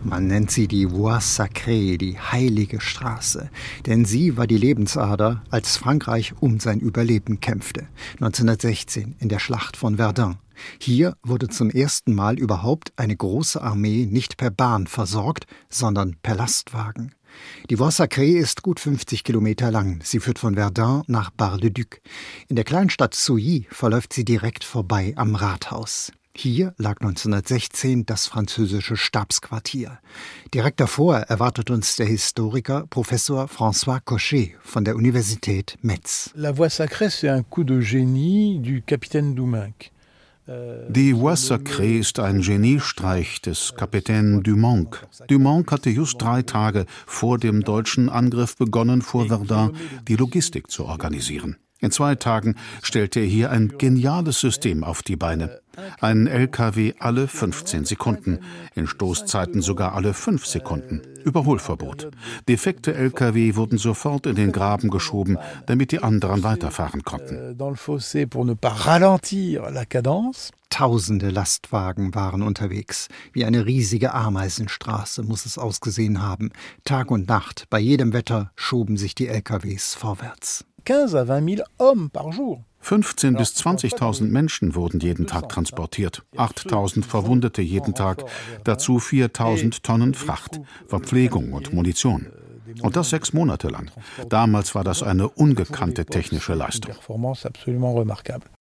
Man 0.03 0.27
nennt 0.27 0.51
sie 0.51 0.67
die 0.67 0.91
Voie 0.91 1.19
Sacrée, 1.19 1.97
die 1.97 2.19
heilige 2.19 2.81
Straße, 2.81 3.49
denn 3.85 4.03
sie 4.03 4.35
war 4.35 4.45
die 4.45 4.57
Lebensader, 4.57 5.41
als 5.51 5.77
Frankreich 5.77 6.33
um 6.41 6.59
sein 6.59 6.81
Überleben 6.81 7.39
kämpfte, 7.39 7.87
1916 8.15 9.15
in 9.19 9.29
der 9.29 9.39
Schlacht 9.39 9.77
von 9.77 9.95
Verdun. 9.95 10.35
Hier 10.79 11.15
wurde 11.23 11.47
zum 11.47 11.69
ersten 11.69 12.13
Mal 12.13 12.37
überhaupt 12.37 12.93
eine 12.97 13.15
große 13.15 13.61
Armee 13.61 14.05
nicht 14.05 14.37
per 14.37 14.51
Bahn 14.51 14.87
versorgt, 14.87 15.45
sondern 15.69 16.15
per 16.21 16.35
Lastwagen. 16.35 17.13
Die 17.69 17.77
Voie 17.77 17.91
Sacrée 17.91 18.37
ist 18.37 18.63
gut 18.63 18.79
50 18.79 19.23
Kilometer 19.23 19.71
lang. 19.71 20.01
Sie 20.03 20.19
führt 20.19 20.39
von 20.39 20.55
Verdun 20.55 21.03
nach 21.07 21.29
Bar-le-Duc. 21.29 22.01
In 22.47 22.55
der 22.55 22.65
Kleinstadt 22.65 23.13
Souilly 23.13 23.67
verläuft 23.69 24.13
sie 24.13 24.25
direkt 24.25 24.63
vorbei 24.63 25.13
am 25.15 25.35
Rathaus. 25.35 26.11
Hier 26.35 26.73
lag 26.77 27.01
1916 27.01 28.05
das 28.05 28.27
französische 28.27 28.95
Stabsquartier. 28.95 29.99
Direkt 30.53 30.79
davor 30.79 31.17
erwartet 31.17 31.69
uns 31.69 31.97
der 31.97 32.05
Historiker 32.05 32.85
Professor 32.89 33.45
François 33.45 33.99
Cochet 33.99 34.55
von 34.61 34.85
der 34.85 34.95
Universität 34.95 35.77
Metz. 35.81 36.31
La 36.35 36.55
Voie 36.55 36.69
Sacrée, 36.69 37.09
c'est 37.09 37.27
un 37.27 37.43
coup 37.43 37.65
de 37.65 37.81
génie 37.81 38.59
du 38.59 38.81
capitaine 38.81 39.35
Doumenc. 39.35 39.91
Die 40.87 41.13
Sacrée 41.13 41.99
ist 41.99 42.19
ein 42.19 42.41
Geniestreich 42.41 43.41
des 43.41 43.75
Kapitän 43.75 44.41
Dumont. 44.41 45.07
Dumont 45.27 45.69
hatte 45.71 45.91
just 45.91 46.19
drei 46.19 46.41
Tage 46.41 46.85
vor 47.05 47.37
dem 47.37 47.63
deutschen 47.63 48.09
Angriff 48.09 48.57
begonnen, 48.57 49.03
vor 49.03 49.27
Verdun 49.27 49.75
die 50.07 50.15
Logistik 50.15 50.71
zu 50.71 50.85
organisieren. 50.85 51.57
In 51.81 51.91
zwei 51.91 52.15
Tagen 52.15 52.55
stellte 52.81 53.21
er 53.21 53.25
hier 53.25 53.51
ein 53.51 53.77
geniales 53.77 54.39
System 54.39 54.83
auf 54.83 55.01
die 55.01 55.15
Beine. 55.15 55.62
Ein 56.01 56.27
LKW 56.27 56.93
alle 57.00 57.27
15 57.27 57.86
Sekunden, 57.86 58.39
in 58.75 58.86
Stoßzeiten 58.86 59.62
sogar 59.62 59.93
alle 59.93 60.13
5 60.13 60.45
Sekunden. 60.45 61.01
Überholverbot. 61.24 62.09
Defekte 62.50 62.93
LKW 62.93 63.55
wurden 63.55 63.77
sofort 63.77 64.25
in 64.25 64.36
den 64.36 64.51
Graben 64.51 64.89
geschoben, 64.89 65.38
damit 65.67 65.91
die 65.91 66.03
anderen 66.03 66.43
weiterfahren 66.43 67.03
konnten. 67.03 67.57
Tausende 70.69 71.29
Lastwagen 71.29 72.13
waren 72.13 72.41
unterwegs. 72.41 73.07
Wie 73.33 73.43
eine 73.45 73.65
riesige 73.65 74.13
Ameisenstraße 74.13 75.24
muss 75.24 75.45
es 75.45 75.57
ausgesehen 75.57 76.21
haben. 76.21 76.51
Tag 76.83 77.09
und 77.09 77.27
Nacht, 77.27 77.65
bei 77.69 77.79
jedem 77.79 78.13
Wetter 78.13 78.51
schoben 78.55 78.95
sich 78.98 79.15
die 79.15 79.27
LKWs 79.27 79.95
vorwärts. 79.95 80.65
15 80.83 81.15
à 81.15 81.25
20 81.25 81.55
000 81.57 81.67
hommes 81.79 82.09
par 82.09 82.31
jour. 82.31 82.63
15 82.81 83.36
bis 83.36 83.53
20.000 83.55 84.24
Menschen 84.29 84.74
wurden 84.74 85.00
jeden 85.00 85.27
Tag 85.27 85.50
transportiert, 85.50 86.24
8.000 86.38 87.03
Verwundete 87.03 87.62
jeden 87.62 87.93
Tag, 87.93 88.24
dazu 88.63 88.98
4.000 88.98 89.81
Tonnen 89.83 90.13
Fracht, 90.13 90.62
Verpflegung 90.88 91.53
und 91.53 91.74
Munition. 91.74 92.27
Und 92.81 92.95
das 92.95 93.09
sechs 93.09 93.33
Monate 93.33 93.67
lang. 93.67 93.91
Damals 94.29 94.75
war 94.75 94.83
das 94.83 95.03
eine 95.03 95.27
ungekannte 95.27 96.05
technische 96.05 96.53
Leistung. 96.53 96.93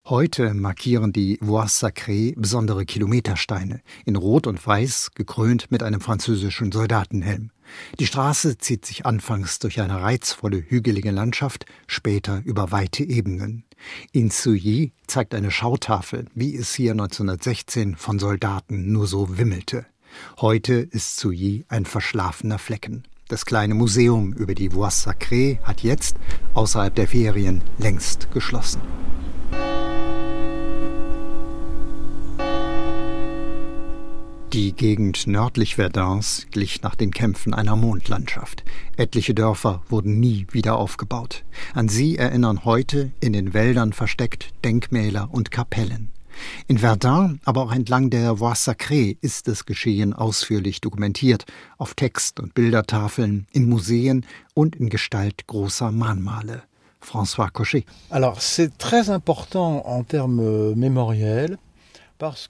Heute 0.07 0.55
markieren 0.55 1.13
die 1.13 1.39
Voix 1.41 1.83
Sacrées 1.83 2.35
besondere 2.37 2.87
Kilometersteine, 2.87 3.81
in 4.07 4.17
Rot 4.17 4.47
und 4.47 4.67
Weiß, 4.67 5.11
gekrönt 5.15 5.71
mit 5.71 5.83
einem 5.83 6.01
französischen 6.01 6.73
Soldatenhelm. 6.73 7.51
Die 7.99 8.07
Straße 8.07 8.59
zieht 8.59 8.87
sich 8.87 9.07
anfangs 9.07 9.59
durch 9.59 9.81
eine 9.81 10.01
reizvolle 10.01 10.63
hügelige 10.67 11.11
Landschaft, 11.11 11.67
später 11.87 12.43
über 12.45 12.71
weite 12.73 13.05
Ebenen. 13.05 13.65
In 14.13 14.31
Souilly 14.31 14.93
zeigt 15.07 15.35
eine 15.35 15.51
Schautafel, 15.51 16.27
wie 16.35 16.57
es 16.57 16.75
hier 16.75 16.93
1916 16.93 17.97
von 17.97 18.19
Soldaten 18.19 18.93
nur 18.93 19.07
so 19.07 19.39
wimmelte. 19.39 19.87
Heute 20.41 20.75
ist 20.75 21.19
Souilly 21.19 21.65
ein 21.69 21.85
verschlafener 21.85 22.59
Flecken. 22.59 23.05
Das 23.29 23.45
kleine 23.45 23.75
Museum 23.75 24.33
über 24.33 24.55
die 24.55 24.73
Voix 24.73 25.07
Sacrée 25.07 25.61
hat 25.63 25.83
jetzt, 25.83 26.17
außerhalb 26.55 26.95
der 26.95 27.07
Ferien, 27.07 27.63
längst 27.77 28.31
geschlossen. 28.31 28.81
Die 34.55 34.73
Gegend 34.73 35.26
nördlich 35.26 35.75
Verdans 35.75 36.47
glich 36.50 36.81
nach 36.81 36.95
den 36.95 37.11
Kämpfen 37.11 37.52
einer 37.52 37.76
Mondlandschaft. 37.76 38.64
Etliche 38.97 39.35
Dörfer 39.35 39.83
wurden 39.90 40.19
nie 40.21 40.47
wieder 40.50 40.78
aufgebaut. 40.78 41.45
An 41.75 41.90
sie 41.90 42.17
erinnern 42.17 42.64
heute 42.64 43.12
in 43.21 43.35
den 43.35 43.52
Wäldern 43.52 43.93
versteckt 43.93 44.55
Denkmäler 44.64 45.28
und 45.31 45.50
Kapellen. 45.50 46.11
In 46.67 46.78
Verdun, 46.78 47.40
aber 47.45 47.62
auch 47.62 47.73
entlang 47.73 48.09
der 48.09 48.40
Voie 48.40 48.55
Sacrée 48.55 49.19
ist 49.21 49.49
das 49.49 49.67
Geschehen 49.67 50.14
ausführlich 50.14 50.81
dokumentiert, 50.81 51.45
auf 51.76 51.93
Text- 51.93 52.40
und 52.40 52.55
Bildertafeln, 52.55 53.47
in 53.52 53.69
Museen 53.69 54.25
und 54.55 54.76
in 54.76 54.88
Gestalt 54.88 55.47
großer 55.47 55.93
Mahnmale. 55.93 56.62
François 57.02 57.50
Cochet. 57.50 57.85
Alors, 58.11 58.40
c'est 58.40 58.71
très 58.78 59.11
important 59.11 59.85
en 59.87 60.05
termes 60.05 60.75
mémoriels 60.75 61.59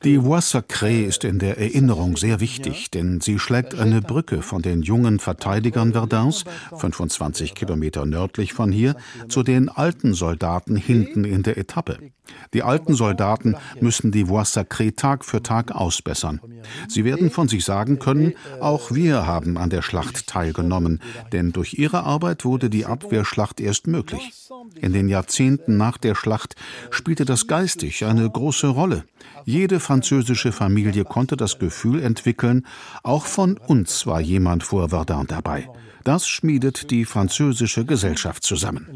die 0.03 0.25
Voix 0.25 0.55
Sacrée 0.55 1.05
ist 1.05 1.25
in 1.25 1.39
der 1.39 1.59
Erinnerung 1.59 2.17
sehr 2.17 2.41
wichtig, 2.41 2.91
denn 2.91 3.21
sie 3.21 3.39
schlägt 3.39 3.75
eine 3.75 4.01
Brücke 4.01 4.41
von 4.41 4.63
den 4.63 4.81
jungen 4.81 5.19
Verteidigern 5.19 5.93
Verdans, 5.93 6.45
25 6.75 7.55
Kilometer 7.55 8.07
nördlich 8.07 8.55
von 8.55 8.73
hier, 8.73 8.97
zu 9.29 9.43
den 9.43 9.69
alten 9.69 10.15
Soldaten 10.15 10.77
hinten 10.77 11.25
in 11.25 11.43
der 11.43 11.59
Etappe. 11.59 11.99
Die 12.55 12.63
alten 12.63 12.95
Soldaten 12.95 13.57
müssen 13.81 14.11
die 14.11 14.29
Voix 14.29 14.57
Sacrée 14.57 14.95
Tag 14.95 15.25
für 15.25 15.43
Tag 15.43 15.73
ausbessern. 15.73 16.41
Sie 16.89 17.05
werden 17.05 17.31
von 17.31 17.49
sich 17.49 17.65
sagen 17.65 17.99
können, 17.99 18.35
auch 18.61 18.93
wir 18.93 19.27
haben 19.27 19.59
an 19.59 19.71
der 19.71 19.83
Schlacht 19.83 20.27
teilgenommen, 20.27 21.01
denn 21.33 21.53
durch 21.53 21.75
ihre 21.75 22.05
Arbeit 22.05 22.45
wurde 22.45 22.71
die 22.71 22.87
Abwehrschlacht 22.87 23.61
erst 23.61 23.87
möglich. 23.87 24.33
In 24.81 24.93
den 24.93 25.09
Jahrzehnten 25.09 25.77
nach 25.77 25.99
der 25.99 26.15
Schlacht 26.15 26.55
spielte 26.91 27.25
das 27.25 27.47
geistig 27.47 28.05
eine 28.05 28.29
große 28.29 28.69
Rolle. 28.69 29.05
Jede 29.45 29.81
französische 29.81 30.53
Familie 30.53 31.05
konnte 31.05 31.37
das 31.37 31.59
Gefühl 31.59 32.03
entwickeln, 32.03 32.67
auch 33.03 33.27
von 33.27 33.57
uns 33.57 34.07
war 34.07 34.21
jemand 34.21 34.62
vor 34.62 34.91
Verdun 34.91 35.27
dabei. 35.27 35.69
Das 36.09 36.27
schmiedet 36.27 36.90
die 36.90 37.05
französische 37.05 37.85
Gesellschaft 37.85 38.42
zusammen. 38.42 38.88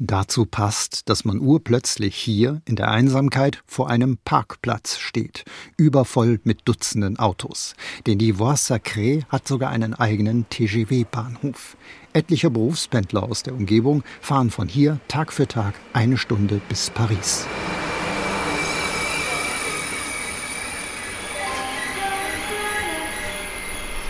Dazu 0.00 0.46
passt, 0.46 1.08
dass 1.08 1.24
man 1.24 1.38
urplötzlich 1.38 2.16
hier 2.16 2.60
in 2.64 2.74
der 2.74 2.90
Einsamkeit 2.90 3.62
vor 3.64 3.88
einem 3.88 4.18
Parkplatz 4.24 4.98
steht, 4.98 5.44
übervoll 5.76 6.40
mit 6.42 6.62
Dutzenden 6.64 7.20
Autos. 7.20 7.76
Denn 8.08 8.18
die 8.18 8.40
Voie 8.40 8.54
Sacrée 8.54 9.24
hat 9.28 9.46
sogar 9.46 9.70
einen 9.70 9.94
eigenen 9.94 10.48
TGV-Bahnhof. 10.50 11.76
Etliche 12.14 12.50
Berufspendler 12.50 13.22
aus 13.22 13.44
der 13.44 13.54
Umgebung 13.54 14.02
fahren 14.20 14.50
von 14.50 14.66
hier 14.66 14.98
Tag 15.06 15.32
für 15.32 15.46
Tag 15.46 15.74
eine 15.92 16.16
Stunde 16.16 16.60
bis 16.68 16.90
Paris. 16.90 17.46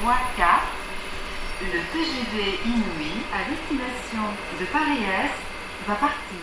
Voie 0.06 0.14
4, 0.36 0.46
le 1.62 1.80
TGV 1.92 2.60
Inouï 2.64 3.10
à 3.34 3.42
destination 3.50 4.22
de 4.60 4.64
Paris-Est 4.66 5.34
va 5.88 5.94
partir. 5.96 6.38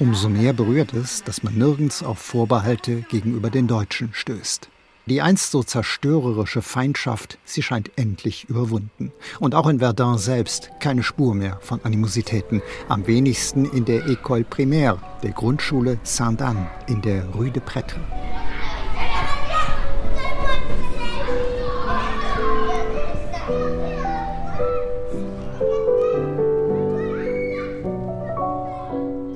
Umso 0.00 0.30
mehr 0.30 0.54
berührt 0.54 0.94
es, 0.94 1.22
dass 1.22 1.42
man 1.42 1.58
nirgends 1.58 2.02
auf 2.02 2.18
Vorbehalte 2.18 3.02
gegenüber 3.10 3.50
den 3.50 3.66
Deutschen 3.66 4.14
stößt. 4.14 4.70
Die 5.04 5.20
einst 5.20 5.50
so 5.50 5.62
zerstörerische 5.62 6.62
Feindschaft, 6.62 7.36
sie 7.44 7.62
scheint 7.62 7.90
endlich 7.96 8.48
überwunden. 8.48 9.12
Und 9.40 9.54
auch 9.54 9.66
in 9.66 9.80
Verdun 9.80 10.16
selbst 10.16 10.70
keine 10.80 11.02
Spur 11.02 11.34
mehr 11.34 11.58
von 11.60 11.84
Animositäten. 11.84 12.62
Am 12.88 13.06
wenigsten 13.06 13.66
in 13.66 13.84
der 13.84 14.06
École 14.06 14.44
Primaire, 14.44 14.98
der 15.22 15.32
Grundschule 15.32 15.98
Saint-Anne 16.02 16.70
in 16.86 17.02
der 17.02 17.26
Rue 17.26 17.50
de 17.50 17.60
Prêtre. 17.62 18.00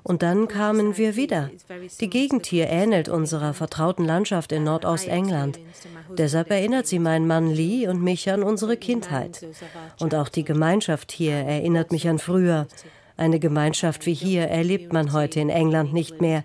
Und 0.08 0.22
dann 0.22 0.48
kamen 0.48 0.96
wir 0.96 1.16
wieder. 1.16 1.50
Die 2.00 2.08
Gegend 2.08 2.46
hier 2.46 2.68
ähnelt 2.68 3.10
unserer 3.10 3.52
vertrauten 3.52 4.06
Landschaft 4.06 4.52
in 4.52 4.64
Nordostengland. 4.64 5.60
Deshalb 6.16 6.50
erinnert 6.50 6.86
sie 6.86 6.98
meinen 6.98 7.26
Mann 7.26 7.50
Lee 7.50 7.86
und 7.86 8.02
mich 8.02 8.30
an 8.30 8.42
unsere 8.42 8.78
Kindheit. 8.78 9.46
Und 10.00 10.14
auch 10.14 10.30
die 10.30 10.44
Gemeinschaft 10.44 11.12
hier 11.12 11.34
erinnert 11.34 11.92
mich 11.92 12.08
an 12.08 12.18
früher. 12.18 12.66
Eine 13.18 13.38
Gemeinschaft 13.38 14.06
wie 14.06 14.14
hier 14.14 14.44
erlebt 14.48 14.94
man 14.94 15.12
heute 15.12 15.40
in 15.40 15.50
England 15.50 15.92
nicht 15.92 16.22
mehr. 16.22 16.42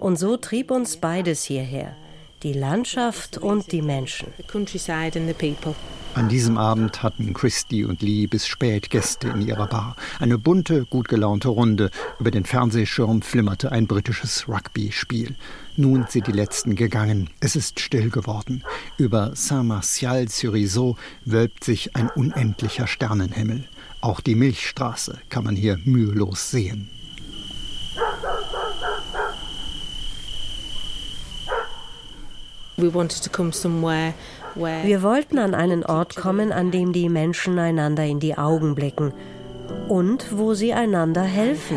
Und 0.00 0.18
so 0.18 0.36
trieb 0.36 0.72
uns 0.72 0.96
beides 0.96 1.44
hierher. 1.44 1.94
Die 2.46 2.52
Landschaft 2.52 3.38
und 3.38 3.72
die 3.72 3.82
Menschen. 3.82 4.28
An 6.14 6.28
diesem 6.28 6.58
Abend 6.58 7.02
hatten 7.02 7.34
Christy 7.34 7.84
und 7.84 8.02
Lee 8.02 8.28
bis 8.28 8.46
spät 8.46 8.88
Gäste 8.88 9.28
in 9.30 9.42
ihrer 9.42 9.66
Bar. 9.66 9.96
Eine 10.20 10.38
bunte, 10.38 10.86
gut 10.86 11.08
gelaunte 11.08 11.48
Runde. 11.48 11.90
Über 12.20 12.30
den 12.30 12.44
Fernsehschirm 12.44 13.22
flimmerte 13.22 13.72
ein 13.72 13.88
britisches 13.88 14.48
Rugby-Spiel. 14.48 15.34
Nun 15.76 16.06
sind 16.08 16.28
die 16.28 16.32
Letzten 16.32 16.76
gegangen. 16.76 17.30
Es 17.40 17.56
ist 17.56 17.80
still 17.80 18.10
geworden. 18.10 18.62
Über 18.96 19.32
Saint-Martial-sur-Isau 19.34 20.96
wölbt 21.24 21.64
sich 21.64 21.96
ein 21.96 22.10
unendlicher 22.10 22.86
Sternenhimmel. 22.86 23.64
Auch 24.00 24.20
die 24.20 24.36
Milchstraße 24.36 25.18
kann 25.30 25.42
man 25.42 25.56
hier 25.56 25.80
mühelos 25.84 26.52
sehen. 26.52 26.90
Wir 32.76 32.92
wollten 35.02 35.38
an 35.38 35.54
einen 35.54 35.84
Ort 35.84 36.16
kommen, 36.16 36.52
an 36.52 36.70
dem 36.70 36.92
die 36.92 37.08
Menschen 37.08 37.58
einander 37.58 38.04
in 38.04 38.20
die 38.20 38.36
Augen 38.36 38.74
blicken 38.74 39.12
und 39.88 40.26
wo 40.36 40.54
sie 40.54 40.72
einander 40.72 41.22
helfen. 41.22 41.76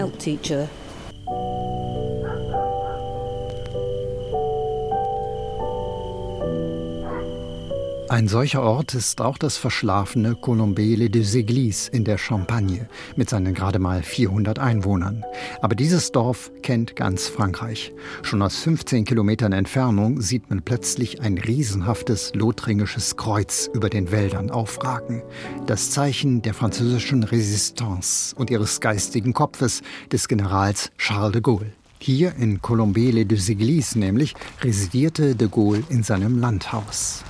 Ein 8.09 8.27
solcher 8.27 8.63
Ort 8.63 8.95
ist 8.95 9.21
auch 9.21 9.37
das 9.37 9.57
verschlafene 9.57 10.33
Colombele 10.33 11.11
des 11.11 11.35
Églises 11.35 11.89
in 11.93 12.05
der 12.05 12.17
Champagne 12.17 12.89
mit 13.15 13.29
seinen 13.29 13.53
gerade 13.53 13.77
mal 13.77 14.01
400 14.01 14.57
Einwohnern. 14.57 15.23
Aber 15.61 15.75
dieses 15.75 16.11
Dorf 16.11 16.51
kennt 16.63 16.95
ganz 16.95 17.27
Frankreich. 17.27 17.93
Schon 18.23 18.41
aus 18.41 18.57
15 18.61 19.05
Kilometern 19.05 19.51
Entfernung 19.51 20.21
sieht 20.21 20.49
man 20.49 20.63
plötzlich 20.63 21.21
ein 21.21 21.37
riesenhaftes 21.37 22.33
lothringisches 22.33 23.15
Kreuz 23.15 23.69
über 23.75 23.91
den 23.91 24.09
Wäldern 24.09 24.49
aufragen. 24.49 25.21
Das 25.67 25.91
Zeichen 25.91 26.41
der 26.41 26.55
französischen 26.55 27.21
Resistance 27.21 28.35
und 28.35 28.49
ihres 28.49 28.81
geistigen 28.81 29.33
Kopfes 29.33 29.83
des 30.11 30.27
Generals 30.27 30.89
Charles 30.97 31.33
de 31.33 31.41
Gaulle. 31.41 31.73
Hier 31.99 32.33
in 32.37 32.59
Colombele 32.59 33.27
des 33.27 33.49
Églises 33.49 33.95
nämlich 33.95 34.33
residierte 34.63 35.35
de 35.35 35.47
Gaulle 35.47 35.83
in 35.89 36.01
seinem 36.01 36.39
Landhaus. 36.39 37.23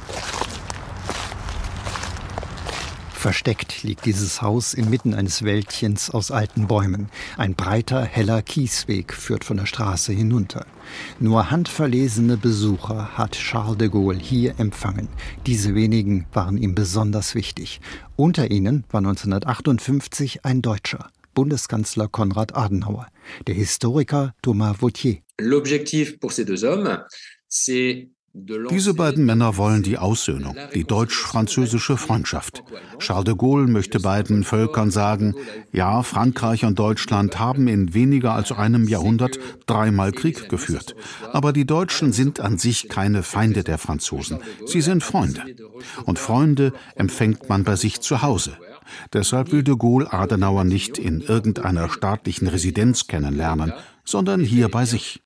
Versteckt 3.19 3.83
liegt 3.83 4.05
dieses 4.05 4.41
Haus 4.41 4.73
inmitten 4.73 5.13
eines 5.13 5.43
Wäldchens 5.43 6.09
aus 6.09 6.31
alten 6.31 6.67
Bäumen. 6.67 7.09
Ein 7.35 7.53
breiter, 7.53 8.05
heller 8.05 8.41
Kiesweg 8.41 9.13
führt 9.13 9.43
von 9.43 9.57
der 9.57 9.65
Straße 9.65 10.13
hinunter. 10.13 10.65
Nur 11.19 11.51
handverlesene 11.51 12.37
Besucher 12.37 13.17
hat 13.17 13.33
Charles 13.33 13.77
de 13.77 13.89
Gaulle 13.89 14.17
hier 14.17 14.57
empfangen. 14.57 15.09
Diese 15.45 15.75
wenigen 15.75 16.27
waren 16.31 16.57
ihm 16.57 16.75
besonders 16.75 17.35
wichtig. 17.35 17.81
Unter 18.15 18.51
ihnen 18.51 18.85
war 18.89 18.99
1958 18.99 20.45
ein 20.45 20.61
Deutscher, 20.61 21.11
Bundeskanzler 21.33 22.07
Konrad 22.07 22.55
Adenauer, 22.55 23.07
der 23.47 23.55
Historiker 23.55 24.33
Thomas 24.41 24.77
Vautier. 24.81 25.17
L'objectif 25.41 26.21
pour 26.21 26.31
ces 26.31 26.45
deux 26.45 26.63
hommes, 26.63 27.03
c'est 27.49 28.07
diese 28.33 28.93
beiden 28.93 29.25
Männer 29.25 29.57
wollen 29.57 29.81
die 29.81 29.97
Aussöhnung, 29.97 30.55
die 30.75 30.83
deutsch-französische 30.83 31.97
Freundschaft. 31.97 32.63
Charles 32.99 33.25
de 33.25 33.35
Gaulle 33.35 33.67
möchte 33.67 33.99
beiden 33.99 34.43
Völkern 34.43 34.91
sagen, 34.91 35.35
ja, 35.71 36.03
Frankreich 36.03 36.63
und 36.63 36.77
Deutschland 36.77 37.39
haben 37.39 37.67
in 37.67 37.93
weniger 37.93 38.33
als 38.33 38.51
einem 38.51 38.87
Jahrhundert 38.87 39.39
dreimal 39.65 40.11
Krieg 40.11 40.47
geführt. 40.47 40.95
Aber 41.31 41.53
die 41.53 41.65
Deutschen 41.65 42.11
sind 42.13 42.39
an 42.39 42.57
sich 42.57 42.87
keine 42.87 43.23
Feinde 43.23 43.63
der 43.63 43.79
Franzosen. 43.79 44.39
Sie 44.65 44.81
sind 44.81 45.03
Freunde. 45.03 45.43
Und 46.05 46.19
Freunde 46.19 46.73
empfängt 46.95 47.49
man 47.49 47.63
bei 47.63 47.75
sich 47.75 47.99
zu 48.01 48.21
Hause. 48.21 48.57
Deshalb 49.13 49.51
will 49.51 49.63
de 49.63 49.75
Gaulle 49.75 50.11
Adenauer 50.13 50.63
nicht 50.63 50.97
in 50.97 51.21
irgendeiner 51.21 51.89
staatlichen 51.89 52.47
Residenz 52.47 53.07
kennenlernen, 53.07 53.73
sondern 54.03 54.41
hier 54.41 54.69
bei 54.69 54.85
sich. 54.85 55.21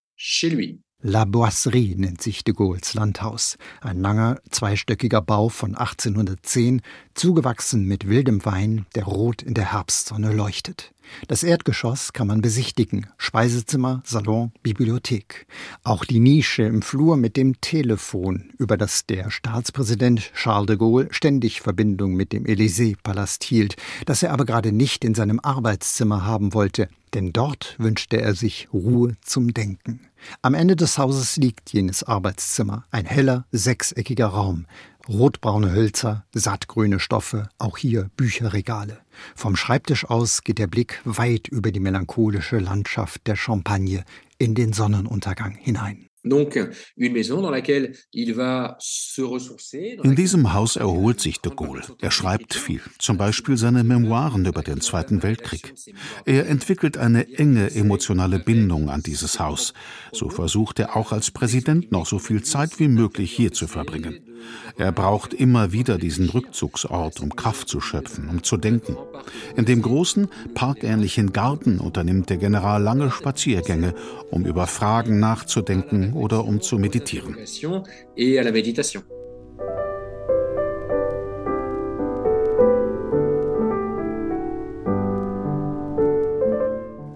La 1.06 1.26
Boisserie 1.26 1.98
nennt 1.98 2.22
sich 2.22 2.46
de 2.46 2.54
Gaulles 2.54 2.94
Landhaus. 2.94 3.58
Ein 3.82 4.00
langer, 4.00 4.39
zweistöckiger 4.50 5.22
Bau 5.22 5.50
von 5.50 5.76
1810, 5.76 6.82
zugewachsen 7.13 7.86
mit 7.86 8.08
wildem 8.08 8.46
Wein, 8.46 8.86
der 8.96 9.04
rot 9.04 9.42
in 9.42 9.54
der 9.54 9.74
Herbstsonne 9.74 10.32
leuchtet. 10.32 10.94
Das 11.28 11.44
Erdgeschoss 11.44 12.13
kann 12.13 12.28
man 12.28 12.42
besichtigen. 12.42 13.08
Speisezimmer, 13.18 14.02
Salon, 14.06 14.54
Bibliothek. 14.63 15.46
Auch 15.84 16.06
die 16.06 16.20
Nische 16.20 16.63
im 16.63 16.82
Flur 16.82 17.18
mit 17.18 17.36
dem 17.36 17.60
Telefon, 17.60 18.54
über 18.58 18.78
das 18.78 19.06
der 19.06 19.30
Staatspräsident 19.30 20.32
Charles 20.34 20.68
de 20.68 20.78
Gaulle 20.78 21.10
ständig 21.12 21.60
Verbindung 21.60 22.13
mit 22.13 22.32
dem 22.32 22.46
Élysée-Palast 22.46 23.44
hielt, 23.44 23.76
das 24.06 24.24
er 24.24 24.32
aber 24.32 24.46
gerade 24.46 24.72
nicht 24.72 25.04
in 25.04 25.16
seinem 25.16 25.42
Arbeitszimmer 25.42 26.26
haben 26.26 26.54
wollte, 26.54 26.88
denn 27.13 27.34
dort 27.34 27.76
wünschte 27.78 28.22
er 28.22 28.36
sich 28.36 28.70
Ruhe 28.72 29.18
zum 29.22 29.54
Denken. 29.54 30.00
Am 30.41 30.53
Ende 30.53 30.75
des 30.75 30.97
Hauses 30.97 31.38
liegt 31.38 31.71
jenes 31.73 32.03
Arbeitszimmer, 32.03 32.86
ein 32.91 33.05
heller, 33.05 33.45
sechseckiger 33.51 34.27
Raum, 34.27 34.65
rotbraune 35.07 35.71
Hölzer, 35.71 36.25
sattgrüne 36.33 36.99
Stoffe, 36.99 37.49
auch 37.57 37.77
hier 37.77 38.09
Bücherregale. 38.15 38.99
Vom 39.36 39.55
Schreibtisch 39.55 40.05
aus 40.05 40.43
geht 40.43 40.59
der 40.59 40.67
Blick 40.67 41.01
weit 41.05 41.47
über 41.47 41.71
die 41.71 41.79
melancholische 41.79 42.59
Landschaft 42.59 43.27
der 43.27 43.36
Champagne 43.36 44.03
in 44.38 44.55
den 44.55 44.73
Sonnenuntergang 44.73 45.55
hinein. 45.55 46.07
In 50.03 50.15
diesem 50.15 50.53
Haus 50.53 50.75
erholt 50.77 51.19
sich 51.19 51.41
de 51.41 51.53
Gaulle. 51.53 51.81
Er 51.99 52.12
schreibt 52.12 52.53
viel, 52.53 52.81
zum 52.97 53.17
Beispiel 53.17 53.57
seine 53.57 53.83
Memoiren 53.83 54.45
über 54.45 54.62
den 54.62 54.79
Zweiten 54.79 55.21
Weltkrieg. 55.21 55.73
Er 56.25 56.47
entwickelt 56.47 56.97
eine 56.97 57.27
enge 57.38 57.71
emotionale 57.75 58.39
Bindung 58.39 58.89
an 58.89 59.03
dieses 59.03 59.39
Haus. 59.39 59.73
So 60.13 60.29
versucht 60.29 60.79
er 60.79 60.95
auch 60.95 61.12
als 61.12 61.31
Präsident 61.31 61.91
noch 61.91 62.05
so 62.05 62.19
viel 62.19 62.41
Zeit 62.43 62.79
wie 62.79 62.88
möglich 62.88 63.31
hier 63.31 63.51
zu 63.51 63.67
verbringen. 63.67 64.33
Er 64.77 64.91
braucht 64.91 65.34
immer 65.34 65.71
wieder 65.71 65.97
diesen 65.97 66.29
Rückzugsort, 66.29 67.19
um 67.19 67.36
Kraft 67.36 67.67
zu 67.67 67.79
schöpfen, 67.79 68.29
um 68.29 68.43
zu 68.43 68.58
denken. 68.58 68.97
In 69.56 69.65
dem 69.65 69.82
großen, 69.82 70.27
parkähnlichen 70.53 71.34
Garten 71.34 71.79
unternimmt 71.79 72.29
der 72.29 72.38
General 72.38 72.82
lange 72.82 73.12
Spaziergänge, 73.12 73.93
um 74.32 74.45
über 74.45 74.67
Fragen 74.67 75.19
nachzudenken 75.19 76.13
oder 76.13 76.45
um 76.45 76.62
zu 76.62 76.77
meditieren. 76.77 77.38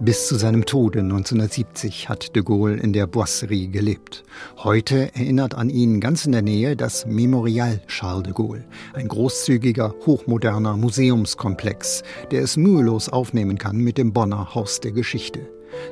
Bis 0.07 0.25
zu 0.25 0.37
seinem 0.37 0.63
Tode 0.63 0.99
1970 0.99 2.07
hat 2.07 2.33
de 2.33 2.41
Gaulle 2.41 2.77
in 2.77 2.93
der 2.93 3.07
Boisserie 3.07 3.67
gelebt. 3.67 4.23
Heute 4.55 5.13
erinnert 5.13 5.55
an 5.55 5.69
ihn 5.69 5.99
ganz 5.99 6.25
in 6.25 6.31
der 6.31 6.41
Nähe 6.41 6.77
das 6.77 7.05
Memorial 7.05 7.81
Charles 7.87 8.23
de 8.23 8.31
Gaulle, 8.31 8.63
ein 8.93 9.09
großzügiger, 9.09 9.93
hochmoderner 10.05 10.77
Museumskomplex, 10.77 12.03
der 12.31 12.43
es 12.43 12.55
mühelos 12.55 13.09
aufnehmen 13.09 13.57
kann 13.57 13.79
mit 13.79 13.97
dem 13.97 14.13
Bonner 14.13 14.55
Haus 14.55 14.79
der 14.79 14.93
Geschichte. 14.93 15.41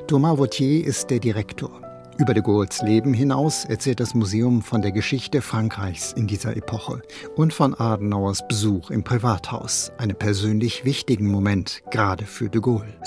Thomas 0.06 0.38
Vautier 0.38 0.86
ist 0.86 1.10
der 1.10 1.18
Direktor. 1.18 1.85
Über 2.18 2.32
de 2.32 2.42
Gaulles 2.42 2.80
Leben 2.80 3.12
hinaus 3.12 3.66
erzählt 3.66 4.00
das 4.00 4.14
Museum 4.14 4.62
von 4.62 4.80
der 4.80 4.90
Geschichte 4.90 5.42
Frankreichs 5.42 6.12
in 6.12 6.26
dieser 6.26 6.56
Epoche 6.56 7.02
und 7.36 7.52
von 7.52 7.74
Adenauers 7.74 8.48
Besuch 8.48 8.90
im 8.90 9.04
Privathaus, 9.04 9.92
einem 9.98 10.16
persönlich 10.16 10.86
wichtigen 10.86 11.30
Moment, 11.30 11.82
gerade 11.90 12.24
für 12.24 12.48
de 12.48 12.62
Gaulle. 12.62 12.98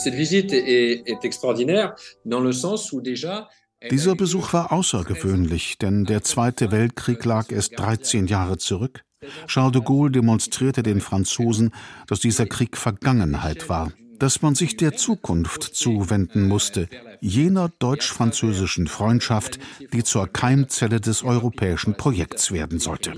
Dieser 3.89 4.15
Besuch 4.15 4.53
war 4.53 4.71
außergewöhnlich, 4.71 5.79
denn 5.79 6.05
der 6.05 6.21
Zweite 6.21 6.71
Weltkrieg 6.71 7.25
lag 7.25 7.51
erst 7.51 7.79
13 7.79 8.27
Jahre 8.27 8.57
zurück. 8.57 9.01
Charles 9.47 9.73
de 9.73 9.81
Gaulle 9.81 10.11
demonstrierte 10.11 10.83
den 10.83 11.01
Franzosen, 11.01 11.71
dass 12.07 12.19
dieser 12.19 12.45
Krieg 12.45 12.77
Vergangenheit 12.77 13.69
war 13.69 13.91
dass 14.19 14.41
man 14.41 14.55
sich 14.55 14.77
der 14.77 14.95
Zukunft 14.95 15.63
zuwenden 15.63 16.47
musste, 16.47 16.89
jener 17.21 17.69
deutsch-französischen 17.79 18.88
Freundschaft, 18.88 19.60
die 19.93 20.03
zur 20.03 20.27
Keimzelle 20.27 21.01
des 21.01 21.23
europäischen 21.23 21.95
Projekts 21.95 22.51
werden 22.51 22.79
sollte. 22.79 23.13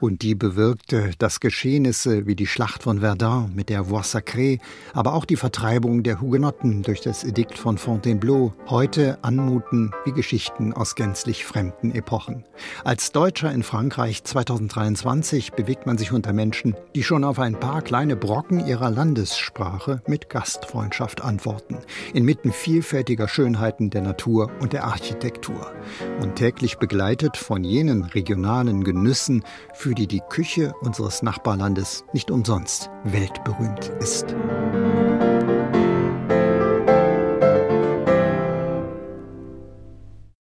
Und 0.00 0.22
die 0.22 0.34
bewirkte, 0.34 1.10
dass 1.18 1.40
Geschehnisse 1.40 2.26
wie 2.26 2.36
die 2.36 2.46
Schlacht 2.46 2.82
von 2.82 3.00
Verdun 3.00 3.52
mit 3.54 3.68
der 3.68 3.90
Voie 3.90 4.02
Sacrée, 4.02 4.60
aber 4.92 5.14
auch 5.14 5.24
die 5.24 5.36
Vertreibung 5.36 6.02
der 6.02 6.20
Hugenotten 6.20 6.82
durch 6.82 7.00
das 7.00 7.24
Edikt 7.24 7.58
von 7.58 7.78
Fontainebleau 7.78 8.54
heute 8.68 9.18
anmuten 9.22 9.92
wie 10.04 10.12
Geschichten 10.12 10.72
aus 10.72 10.94
gänzlich 10.94 11.44
fremden 11.44 11.92
Epochen. 11.94 12.44
Als 12.84 13.12
Deutscher 13.12 13.52
in 13.52 13.62
Frankreich 13.62 14.24
2023 14.24 15.52
bewegt 15.52 15.86
man 15.86 15.98
sich 15.98 16.12
unter 16.12 16.32
Menschen, 16.32 16.74
die 16.94 17.02
schon 17.02 17.24
auf 17.24 17.38
ein 17.38 17.58
paar 17.58 17.82
kleine 17.82 18.16
Brocken 18.16 18.66
ihrer 18.66 18.90
Landessprache 18.90 19.77
Ansprache 19.78 20.02
mit 20.06 20.28
Gastfreundschaft 20.28 21.22
antworten, 21.22 21.78
inmitten 22.12 22.52
vielfältiger 22.52 23.28
Schönheiten 23.28 23.90
der 23.90 24.02
Natur 24.02 24.50
und 24.60 24.72
der 24.72 24.84
Architektur 24.84 25.72
und 26.20 26.36
täglich 26.36 26.78
begleitet 26.78 27.36
von 27.36 27.62
jenen 27.64 28.04
regionalen 28.04 28.82
Genüssen, 28.84 29.44
für 29.74 29.94
die 29.94 30.06
die 30.06 30.22
Küche 30.28 30.74
unseres 30.80 31.22
Nachbarlandes 31.22 32.04
nicht 32.12 32.30
umsonst 32.30 32.90
weltberühmt 33.04 33.92
ist. 34.00 34.34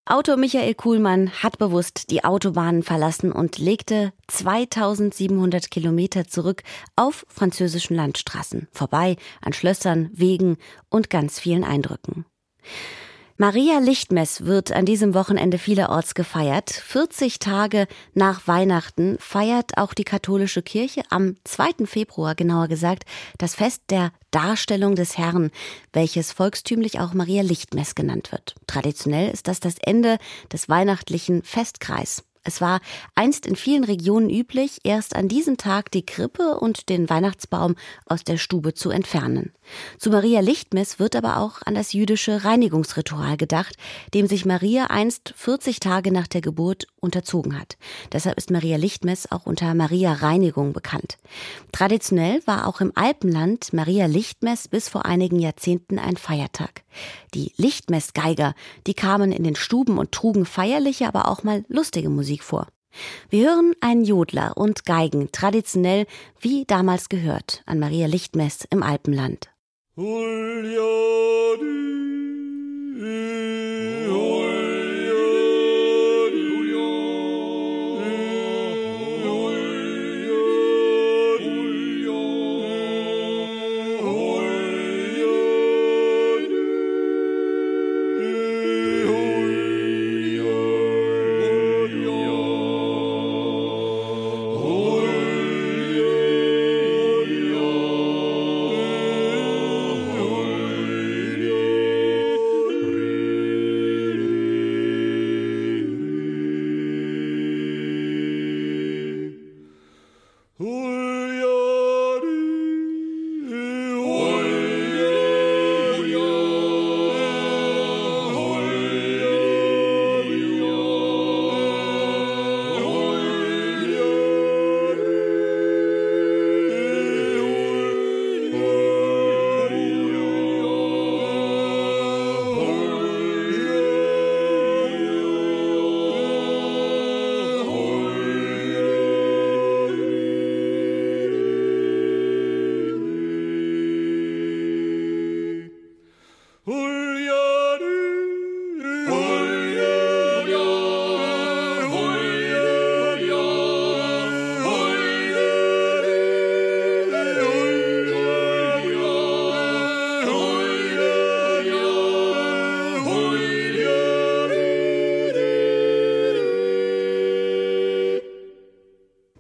Autor 0.10 0.38
Michael 0.38 0.74
Kuhlmann 0.74 1.32
hat 1.44 1.58
bewusst 1.58 2.12
die 2.12 2.24
Autobahnen 2.24 2.82
verlassen 2.82 3.34
und 3.34 3.58
legte 3.58 4.14
2700 4.28 5.70
Kilometer 5.70 6.26
zurück 6.26 6.64
auf 6.96 7.26
französischen 7.28 7.98
Landstraßen, 7.98 8.70
vorbei 8.72 9.18
an 9.42 9.52
Schlössern, 9.52 10.10
Wegen 10.14 10.60
und 10.90 11.10
ganz 11.10 11.42
vielen 11.42 11.66
Eindrücken. 11.66 12.26
Maria 13.40 13.78
Lichtmess 13.78 14.46
wird 14.46 14.72
an 14.72 14.86
diesem 14.86 15.14
Wochenende 15.14 15.60
vielerorts 15.60 16.16
gefeiert. 16.16 16.72
40 16.72 17.38
Tage 17.38 17.86
nach 18.16 18.48
Weihnachten 18.48 19.18
feiert 19.20 19.78
auch 19.78 19.94
die 19.94 20.06
katholische 20.06 20.64
Kirche 20.64 21.04
am 21.12 21.36
2. 21.44 21.86
Februar 21.86 22.34
genauer 22.34 22.68
gesagt 22.68 23.04
das 23.38 23.54
Fest 23.54 23.84
der 23.92 24.12
Darstellung 24.32 24.96
des 24.96 25.20
Herrn, 25.20 25.52
welches 25.94 26.32
volkstümlich 26.32 27.00
auch 27.00 27.14
Maria 27.14 27.44
Lichtmess 27.44 27.94
genannt 27.94 28.32
wird. 28.32 28.56
Traditionell 28.66 29.30
ist 29.32 29.48
das 29.48 29.60
das 29.60 29.76
Ende 29.84 30.18
des 30.52 30.68
weihnachtlichen 30.68 31.44
Festkreis. 31.44 32.24
Es 32.44 32.60
war 32.60 32.80
einst 33.14 33.46
in 33.46 33.56
vielen 33.56 33.84
Regionen 33.84 34.32
üblich, 34.32 34.80
erst 34.84 35.16
an 35.16 35.28
diesem 35.28 35.58
Tag 35.58 35.92
die 35.92 36.06
Krippe 36.06 36.58
und 36.60 36.90
den 36.90 37.08
Weihnachtsbaum 37.08 37.76
aus 38.08 38.24
der 38.24 38.38
Stube 38.38 38.74
zu 38.74 38.90
entfernen. 38.90 39.52
Zu 39.98 40.10
Maria 40.10 40.40
Lichtmess 40.40 41.00
wird 41.00 41.16
aber 41.16 41.38
auch 41.38 41.62
an 41.66 41.76
das 41.76 41.94
jüdische 41.94 42.44
Reinigungsritual 42.44 43.38
gedacht, 43.38 43.76
dem 44.14 44.28
sich 44.28 44.46
Maria 44.46 44.86
einst 44.86 45.34
40 45.36 45.80
Tage 45.80 46.12
nach 46.12 46.28
der 46.28 46.42
Geburt 46.42 46.88
unterzogen 47.00 47.60
hat. 47.60 47.78
Deshalb 48.12 48.38
ist 48.38 48.52
Maria 48.52 48.78
Lichtmess 48.78 49.32
auch 49.32 49.46
unter 49.46 49.74
Maria 49.74 50.14
Reinigung 50.14 50.74
bekannt. 50.74 51.18
Traditionell 51.72 52.42
war 52.46 52.68
auch 52.68 52.82
im 52.82 52.92
Alpenland 52.96 53.74
Maria 53.74 54.06
Lichtmess 54.06 54.68
bis 54.68 54.90
vor 54.90 55.06
einigen 55.06 55.40
Jahrzehnten 55.40 56.00
ein 56.00 56.18
Feiertag. 56.18 56.84
Die 57.34 57.52
Lichtmessgeiger, 57.58 58.54
die 58.88 58.94
kamen 58.94 59.32
in 59.32 59.44
den 59.44 59.56
Stuben 59.56 59.98
und 59.98 60.12
trugen 60.12 60.46
feierliche, 60.46 61.08
aber 61.08 61.28
auch 61.28 61.44
mal 61.44 61.64
lustige 61.68 62.10
Musik 62.10 62.44
vor. 62.44 62.68
Wir 63.30 63.50
hören 63.50 63.74
einen 63.82 64.04
Jodler 64.04 64.58
und 64.58 64.86
Geigen, 64.86 65.32
traditionell 65.32 66.06
wie 66.40 66.66
damals 66.66 67.10
gehört, 67.10 67.62
an 67.66 67.80
Maria 67.80 68.08
Lichtmess 68.08 68.68
im 68.70 68.84
Alpenland. 68.84 69.50
울려리. 69.98 71.66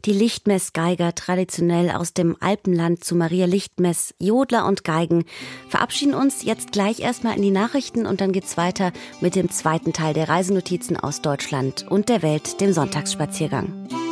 Die 0.07 0.13
Lichtmessgeiger 0.13 1.13
traditionell 1.13 1.91
aus 1.91 2.13
dem 2.13 2.37
Alpenland 2.39 3.03
zu 3.03 3.13
Maria 3.13 3.45
Lichtmess, 3.45 4.15
Jodler 4.19 4.65
und 4.65 4.85
Geigen, 4.85 5.25
verabschieden 5.67 6.13
uns 6.13 6.43
jetzt 6.43 6.71
gleich 6.71 7.01
erstmal 7.01 7.35
in 7.35 7.41
die 7.41 7.51
Nachrichten 7.51 8.05
und 8.05 8.21
dann 8.21 8.31
geht's 8.31 8.55
weiter 8.55 8.93
mit 9.19 9.35
dem 9.35 9.51
zweiten 9.51 9.91
Teil 9.91 10.13
der 10.13 10.29
Reisenotizen 10.29 10.97
aus 10.97 11.21
Deutschland 11.21 11.85
und 11.89 12.07
der 12.07 12.21
Welt, 12.21 12.61
dem 12.61 12.71
Sonntagsspaziergang. 12.71 14.06